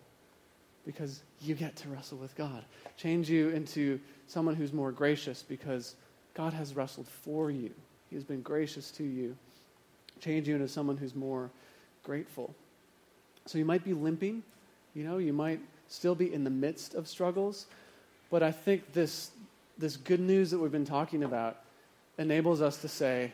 because 0.85 1.23
you 1.41 1.55
get 1.55 1.77
to 1.77 1.89
wrestle 1.89 2.19
with 2.19 2.35
God, 2.37 2.65
change 2.97 3.31
you 3.31 3.51
into 3.51 4.01
someone 4.27 4.55
who's 4.55 4.73
more 4.73 4.93
gracious 4.93 5.43
because 5.43 5.95
God 6.35 6.53
has 6.53 6.75
wrestled 6.75 7.09
for 7.09 7.51
you. 7.51 7.71
He 8.11 8.17
has 8.17 8.25
been 8.25 8.43
gracious 8.43 8.91
to 8.93 9.05
you 9.05 9.37
change 10.23 10.49
you 10.49 10.55
into 10.55 10.69
someone 10.69 10.97
who's 10.97 11.15
more 11.15 11.51
grateful. 12.03 12.55
So 13.47 13.59
you 13.59 13.65
might 13.65 13.85
be 13.85 13.93
limping, 13.93 14.43
you 14.95 15.05
know, 15.05 15.19
you 15.19 15.33
might 15.33 15.61
still 15.89 16.15
be 16.15 16.33
in 16.33 16.45
the 16.45 16.51
midst 16.51 16.95
of 16.95 17.09
struggles, 17.09 17.67
but 18.31 18.43
I 18.43 18.51
think 18.51 18.93
this, 18.93 19.31
this 19.79 19.97
good 19.97 20.21
news 20.21 20.51
that 20.51 20.59
we've 20.59 20.73
been 20.73 20.85
talking 20.85 21.23
about 21.23 21.59
enables 22.19 22.61
us 22.61 22.79
to 22.79 22.89
say, 22.89 23.33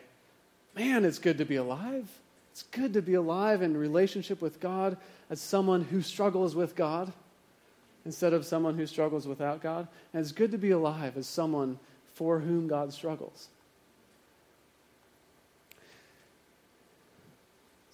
man, 0.75 1.05
it's 1.05 1.19
good 1.19 1.39
to 1.39 1.45
be 1.45 1.57
alive. 1.57 2.09
It's 2.53 2.65
good 2.65 2.93
to 2.95 3.03
be 3.03 3.15
alive 3.15 3.63
in 3.63 3.77
relationship 3.77 4.41
with 4.41 4.61
God 4.61 4.97
as 5.31 5.41
someone 5.41 5.83
who 5.83 6.03
struggles 6.03 6.55
with 6.55 6.75
God 6.75 7.13
instead 8.05 8.33
of 8.33 8.45
someone 8.45 8.77
who 8.77 8.87
struggles 8.87 9.27
without 9.27 9.63
God. 9.63 9.87
And 10.13 10.21
it's 10.21 10.33
good 10.33 10.51
to 10.53 10.59
be 10.59 10.71
alive 10.71 11.17
as 11.17 11.27
someone 11.27 11.79
for 12.15 12.41
whom 12.41 12.67
God 12.67 12.93
struggles. 12.93 13.49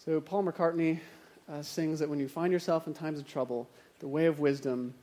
So, 0.05 0.21
Paul 0.21 0.45
McCartney 0.45 1.01
uh, 1.51 1.63
sings 1.63 1.99
that 2.01 2.09
when 2.09 2.21
you 2.21 2.29
find 2.29 2.53
yourself 2.53 2.87
in 2.87 2.95
times 2.95 3.19
of 3.19 3.27
trouble, 3.27 3.69
the 4.01 4.09
way 4.09 4.27
of 4.27 4.39
wisdom 4.39 4.95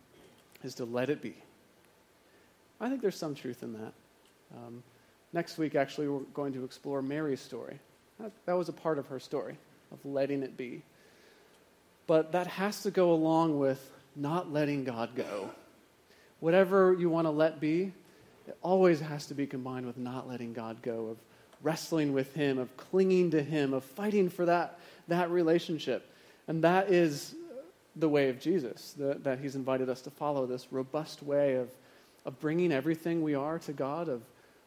is 0.63 0.75
to 0.75 0.85
let 0.85 1.09
it 1.09 1.21
be. 1.21 1.35
I 2.79 2.89
think 2.89 3.01
there's 3.01 3.15
some 3.17 3.35
truth 3.35 3.63
in 3.63 3.73
that. 3.73 3.93
Um, 4.55 4.83
next 5.33 5.57
week, 5.57 5.75
actually, 5.75 6.07
we're 6.07 6.19
going 6.33 6.53
to 6.53 6.63
explore 6.63 7.01
Mary's 7.01 7.39
story. 7.39 7.79
That, 8.19 8.31
that 8.45 8.53
was 8.53 8.69
a 8.69 8.73
part 8.73 8.97
of 8.97 9.07
her 9.07 9.19
story, 9.19 9.57
of 9.91 10.03
letting 10.05 10.43
it 10.43 10.57
be. 10.57 10.81
But 12.07 12.31
that 12.31 12.47
has 12.47 12.83
to 12.83 12.91
go 12.91 13.13
along 13.13 13.59
with 13.59 13.91
not 14.15 14.51
letting 14.51 14.83
God 14.83 15.15
go. 15.15 15.49
Whatever 16.39 16.93
you 16.93 17.09
want 17.09 17.27
to 17.27 17.31
let 17.31 17.59
be, 17.59 17.93
it 18.47 18.57
always 18.61 18.99
has 18.99 19.27
to 19.27 19.35
be 19.35 19.45
combined 19.45 19.85
with 19.85 19.97
not 19.97 20.27
letting 20.27 20.53
God 20.53 20.81
go, 20.81 21.07
of 21.07 21.17
wrestling 21.61 22.13
with 22.13 22.33
Him, 22.33 22.57
of 22.57 22.75
clinging 22.75 23.31
to 23.31 23.43
Him, 23.43 23.73
of 23.73 23.83
fighting 23.83 24.29
for 24.29 24.45
that, 24.45 24.79
that 25.07 25.29
relationship. 25.29 26.10
And 26.51 26.65
that 26.65 26.91
is 26.91 27.33
the 27.95 28.09
way 28.09 28.27
of 28.27 28.37
Jesus, 28.37 28.93
the, 28.97 29.17
that 29.23 29.39
He's 29.39 29.55
invited 29.55 29.87
us 29.87 30.01
to 30.01 30.09
follow 30.09 30.45
this 30.45 30.67
robust 30.69 31.23
way 31.23 31.55
of, 31.55 31.69
of 32.25 32.37
bringing 32.41 32.73
everything 32.73 33.21
we 33.21 33.35
are 33.35 33.57
to 33.59 33.71
God, 33.71 34.09
of, 34.09 34.21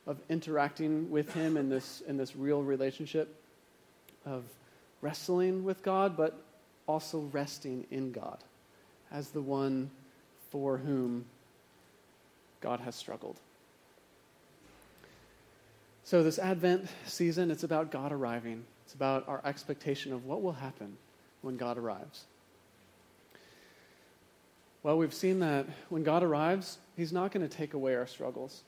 of 0.06 0.18
interacting 0.30 1.10
with 1.10 1.30
Him 1.34 1.58
in 1.58 1.68
this, 1.68 2.02
in 2.08 2.16
this 2.16 2.34
real 2.34 2.62
relationship, 2.62 3.38
of 4.24 4.44
wrestling 5.02 5.62
with 5.62 5.82
God, 5.82 6.16
but 6.16 6.42
also 6.86 7.28
resting 7.32 7.84
in 7.90 8.12
God 8.12 8.38
as 9.12 9.28
the 9.28 9.42
one 9.42 9.90
for 10.50 10.78
whom 10.78 11.26
God 12.62 12.80
has 12.80 12.94
struggled. 12.94 13.38
So, 16.02 16.22
this 16.22 16.38
Advent 16.38 16.88
season, 17.04 17.50
it's 17.50 17.62
about 17.62 17.90
God 17.90 18.10
arriving. 18.10 18.64
It's 18.86 18.94
about 18.94 19.28
our 19.28 19.42
expectation 19.44 20.14
of 20.14 20.24
what 20.24 20.40
will 20.40 20.52
happen 20.52 20.96
when 21.44 21.56
God 21.56 21.78
arrives. 21.78 22.24
Well, 24.82 24.98
we've 24.98 25.14
seen 25.14 25.40
that 25.40 25.66
when 25.88 26.02
God 26.02 26.22
arrives, 26.22 26.78
He's 26.96 27.12
not 27.12 27.32
going 27.32 27.46
to 27.48 27.56
take 27.56 27.74
away 27.74 27.94
our 27.94 28.06
struggles. 28.06 28.62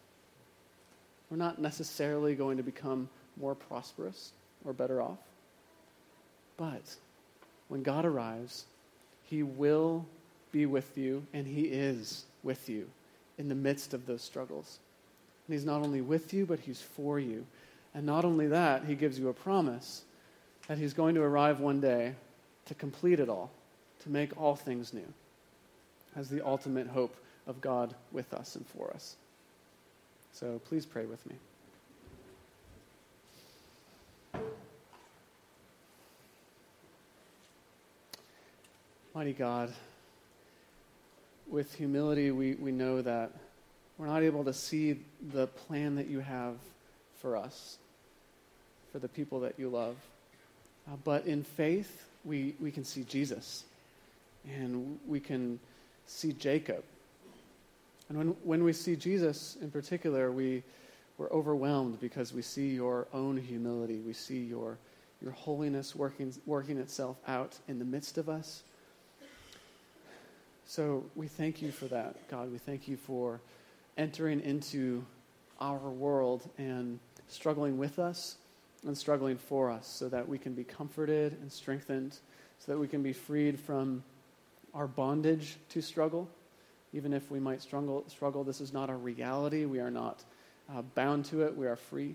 We're 1.31 1.37
not 1.37 1.61
necessarily 1.61 2.35
going 2.35 2.57
to 2.57 2.63
become 2.63 3.09
more 3.37 3.55
prosperous 3.55 4.33
or 4.65 4.73
better 4.73 5.03
off. 5.03 5.19
But 6.57 6.97
when 7.69 7.83
God 7.83 8.05
arrives, 8.05 8.65
He 9.25 9.43
will 9.43 10.07
be 10.53 10.65
with 10.65 10.97
you, 10.97 11.27
and 11.35 11.47
He 11.47 11.63
is 11.65 12.25
with 12.43 12.69
you 12.69 12.89
in 13.39 13.49
the 13.49 13.55
midst 13.55 13.93
of 13.93 14.07
those 14.07 14.23
struggles. 14.23 14.79
And 15.47 15.55
He's 15.55 15.67
not 15.67 15.83
only 15.83 16.01
with 16.01 16.33
you, 16.33 16.47
but 16.47 16.61
He's 16.61 16.81
for 16.81 17.21
you. 17.21 17.45
And 17.95 18.07
not 18.07 18.25
only 18.25 18.47
that, 18.47 18.85
He 18.85 18.95
gives 18.95 19.19
you 19.19 19.29
a 19.29 19.35
promise 19.35 20.03
that 20.67 20.79
He's 20.79 20.95
going 20.95 21.15
to 21.17 21.23
arrive 21.23 21.61
one 21.61 21.81
day 21.81 22.15
to 22.67 22.75
complete 22.75 23.21
it 23.21 23.29
all, 23.29 23.51
to 24.03 24.11
make 24.11 24.41
all 24.41 24.55
things 24.55 24.93
new, 24.93 25.07
as 26.15 26.29
the 26.29 26.45
ultimate 26.45 26.89
hope 26.89 27.17
of 27.47 27.61
God 27.61 27.95
with 28.13 28.35
us 28.35 28.57
and 28.57 28.67
for 28.67 28.91
us. 28.91 29.17
So 30.33 30.61
please 30.69 30.85
pray 30.85 31.07
with 31.07 31.25
me. 31.27 31.37
Mighty 39.15 39.33
God, 39.33 39.73
with 41.49 41.75
humility, 41.75 42.31
we, 42.31 42.55
we 42.55 42.71
know 42.71 43.01
that 43.01 43.31
we're 43.97 44.09
not 44.09 44.23
able 44.23 44.45
to 44.45 44.53
see 44.53 45.01
the 45.33 45.47
plan 45.47 45.95
that 45.95 46.07
you 46.07 46.21
have 46.21 46.57
for 47.23 47.35
us, 47.35 47.79
for 48.93 48.99
the 48.99 49.09
people 49.09 49.41
that 49.41 49.55
you 49.59 49.71
love. 49.71 49.97
Uh, 50.87 50.97
but 51.03 51.25
in 51.25 51.43
faith, 51.43 52.06
we, 52.27 52.55
we 52.61 52.71
can 52.71 52.85
see 52.85 53.05
Jesus 53.05 53.65
and 54.45 54.99
we 55.07 55.21
can 55.21 55.59
see 56.07 56.33
Jacob. 56.33 56.85
And 58.09 58.19
when, 58.19 58.29
when 58.43 58.65
we 58.65 58.73
see 58.73 58.97
Jesus 58.97 59.57
in 59.61 59.71
particular, 59.71 60.31
we, 60.31 60.63
we're 61.19 61.31
overwhelmed 61.31 62.01
because 62.01 62.33
we 62.33 62.43
see 62.43 62.69
your 62.69 63.07
own 63.13 63.37
humility. 63.37 63.99
We 63.99 64.13
see 64.13 64.39
your, 64.39 64.79
your 65.23 65.33
holiness 65.33 65.97
working, 65.97 66.33
working 66.45 66.79
itself 66.79 67.17
out 67.27 67.59
in 67.69 67.79
the 67.79 67.85
midst 67.85 68.19
of 68.19 68.29
us. 68.29 68.63
So 70.67 71.05
we 71.15 71.29
thank 71.29 71.63
you 71.63 71.71
for 71.71 71.87
that, 71.87 72.29
God. 72.29 72.53
We 72.53 72.59
thank 72.59 72.89
you 72.89 72.97
for 72.97 73.41
entering 73.97 74.41
into 74.41 75.05
our 75.61 75.79
world 75.79 76.49
and 76.59 76.99
struggling 77.29 77.79
with 77.79 77.99
us 77.99 78.37
and 78.87 78.97
struggling 78.97 79.37
for 79.37 79.71
us 79.71 79.87
so 79.87 80.09
that 80.09 80.29
we 80.29 80.39
can 80.39 80.55
be 80.55 80.65
comforted 80.65 81.37
and 81.41 81.51
strengthened, 81.51 82.19
so 82.59 82.73
that 82.73 82.79
we 82.79 82.89
can 82.89 83.03
be 83.03 83.13
freed 83.13 83.59
from 83.59 84.03
our 84.75 84.87
bondage 84.87 85.57
to 85.71 85.83
struggle. 85.83 86.29
Even 86.93 87.13
if 87.13 87.31
we 87.31 87.41
might 87.41 87.61
struggle, 87.61 88.05
struggle 88.09 88.45
this 88.45 88.61
is 88.61 88.73
not 88.73 88.89
our 88.89 88.97
reality. 88.97 89.65
We 89.65 89.81
are 89.81 89.91
not 89.91 90.25
uh, 90.75 90.83
bound 90.83 91.25
to 91.27 91.43
it. 91.43 91.57
We 91.57 91.67
are 91.67 91.77
free. 91.77 92.15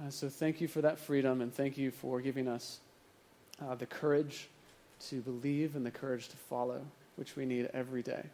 Uh, 0.00 0.10
so 0.10 0.28
thank 0.28 0.60
you 0.60 0.68
for 0.68 0.80
that 0.80 0.98
freedom 0.98 1.40
and 1.40 1.52
thank 1.52 1.76
you 1.76 1.90
for 1.90 2.20
giving 2.20 2.46
us 2.46 2.78
uh, 3.60 3.74
the 3.74 3.86
courage 3.86 4.48
to 5.08 5.20
believe 5.20 5.74
and 5.74 5.84
the 5.84 5.90
courage 5.90 6.28
to 6.28 6.36
follow, 6.36 6.80
which 7.16 7.36
we 7.36 7.44
need 7.44 7.68
every 7.74 8.02
day. 8.02 8.24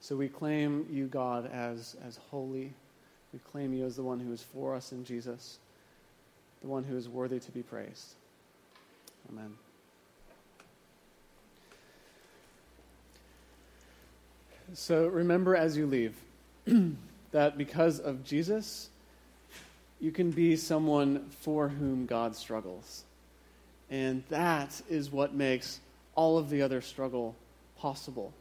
So 0.00 0.16
we 0.16 0.28
claim 0.28 0.86
you, 0.90 1.06
God, 1.06 1.50
as, 1.52 1.96
as 2.06 2.18
holy. 2.30 2.72
We 3.32 3.38
claim 3.38 3.72
you 3.72 3.84
as 3.84 3.96
the 3.96 4.02
one 4.02 4.18
who 4.18 4.32
is 4.32 4.42
for 4.42 4.74
us 4.74 4.92
in 4.92 5.04
Jesus, 5.04 5.58
the 6.60 6.68
one 6.68 6.84
who 6.84 6.96
is 6.96 7.08
worthy 7.08 7.40
to 7.40 7.50
be 7.52 7.62
praised. 7.62 8.14
Amen. 9.30 9.54
So 14.74 15.06
remember 15.08 15.56
as 15.56 15.76
you 15.76 15.86
leave 15.86 16.14
that 17.32 17.58
because 17.58 17.98
of 17.98 18.24
Jesus, 18.24 18.88
you 20.00 20.12
can 20.12 20.30
be 20.30 20.56
someone 20.56 21.28
for 21.40 21.68
whom 21.68 22.06
God 22.06 22.36
struggles. 22.36 23.04
And 23.90 24.22
that 24.28 24.80
is 24.88 25.10
what 25.10 25.34
makes 25.34 25.80
all 26.14 26.38
of 26.38 26.50
the 26.50 26.62
other 26.62 26.80
struggle 26.80 27.34
possible 27.78 28.32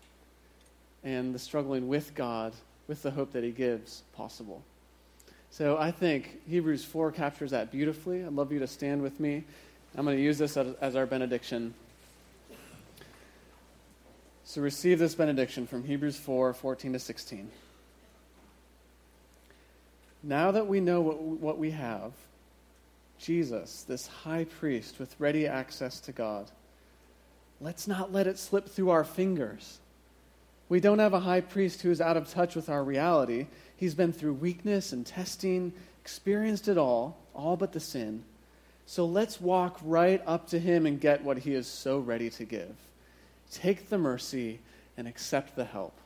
and 1.03 1.33
the 1.33 1.39
struggling 1.39 1.87
with 1.87 2.13
God, 2.13 2.53
with 2.87 3.01
the 3.01 3.11
hope 3.11 3.31
that 3.33 3.43
He 3.43 3.51
gives, 3.51 4.03
possible. 4.15 4.61
So 5.51 5.77
I 5.77 5.91
think 5.91 6.39
Hebrews 6.47 6.85
4 6.85 7.11
captures 7.11 7.51
that 7.51 7.71
beautifully. 7.71 8.23
I'd 8.23 8.33
love 8.33 8.51
you 8.51 8.59
to 8.59 8.67
stand 8.67 9.01
with 9.01 9.19
me. 9.19 9.43
I'm 9.95 10.05
going 10.05 10.17
to 10.17 10.23
use 10.23 10.37
this 10.37 10.55
as 10.55 10.95
our 10.95 11.05
benediction. 11.05 11.73
So 14.43 14.61
receive 14.61 14.99
this 14.99 15.15
benediction 15.15 15.67
from 15.67 15.83
Hebrews 15.83 16.17
4 16.17 16.53
14 16.53 16.93
to 16.93 16.99
16. 16.99 17.49
Now 20.21 20.51
that 20.51 20.67
we 20.67 20.79
know 20.79 21.01
what, 21.01 21.21
what 21.21 21.57
we 21.57 21.71
have, 21.71 22.11
Jesus, 23.19 23.83
this 23.83 24.07
high 24.07 24.45
priest 24.45 24.99
with 24.99 25.15
ready 25.19 25.47
access 25.47 25.99
to 26.01 26.11
God, 26.11 26.49
let's 27.59 27.87
not 27.87 28.11
let 28.11 28.27
it 28.27 28.37
slip 28.37 28.67
through 28.67 28.89
our 28.89 29.03
fingers 29.03 29.79
we 30.69 30.79
don't 30.79 30.99
have 30.99 31.13
a 31.13 31.19
high 31.19 31.41
priest 31.41 31.81
who 31.81 31.89
is 31.89 31.99
out 31.99 32.15
of 32.15 32.29
touch 32.29 32.55
with 32.55 32.69
our 32.69 32.83
reality. 32.83 33.47
He's 33.79 33.95
been 33.95 34.11
through 34.11 34.33
weakness 34.33 34.91
and 34.91 35.05
testing, 35.05 35.71
experienced 36.01 36.67
it 36.67 36.77
all, 36.77 37.17
all 37.33 37.55
but 37.55 37.71
the 37.71 37.79
sin. 37.79 38.25
So 38.85 39.05
let's 39.05 39.39
walk 39.39 39.79
right 39.81 40.21
up 40.27 40.49
to 40.49 40.59
him 40.59 40.85
and 40.85 40.99
get 40.99 41.23
what 41.23 41.37
he 41.37 41.53
is 41.53 41.65
so 41.65 41.99
ready 41.99 42.29
to 42.31 42.43
give. 42.43 42.75
Take 43.53 43.87
the 43.87 43.97
mercy 43.97 44.59
and 44.97 45.07
accept 45.07 45.55
the 45.55 45.63
help. 45.63 45.97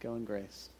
Go 0.00 0.16
in 0.16 0.24
grace. 0.24 0.70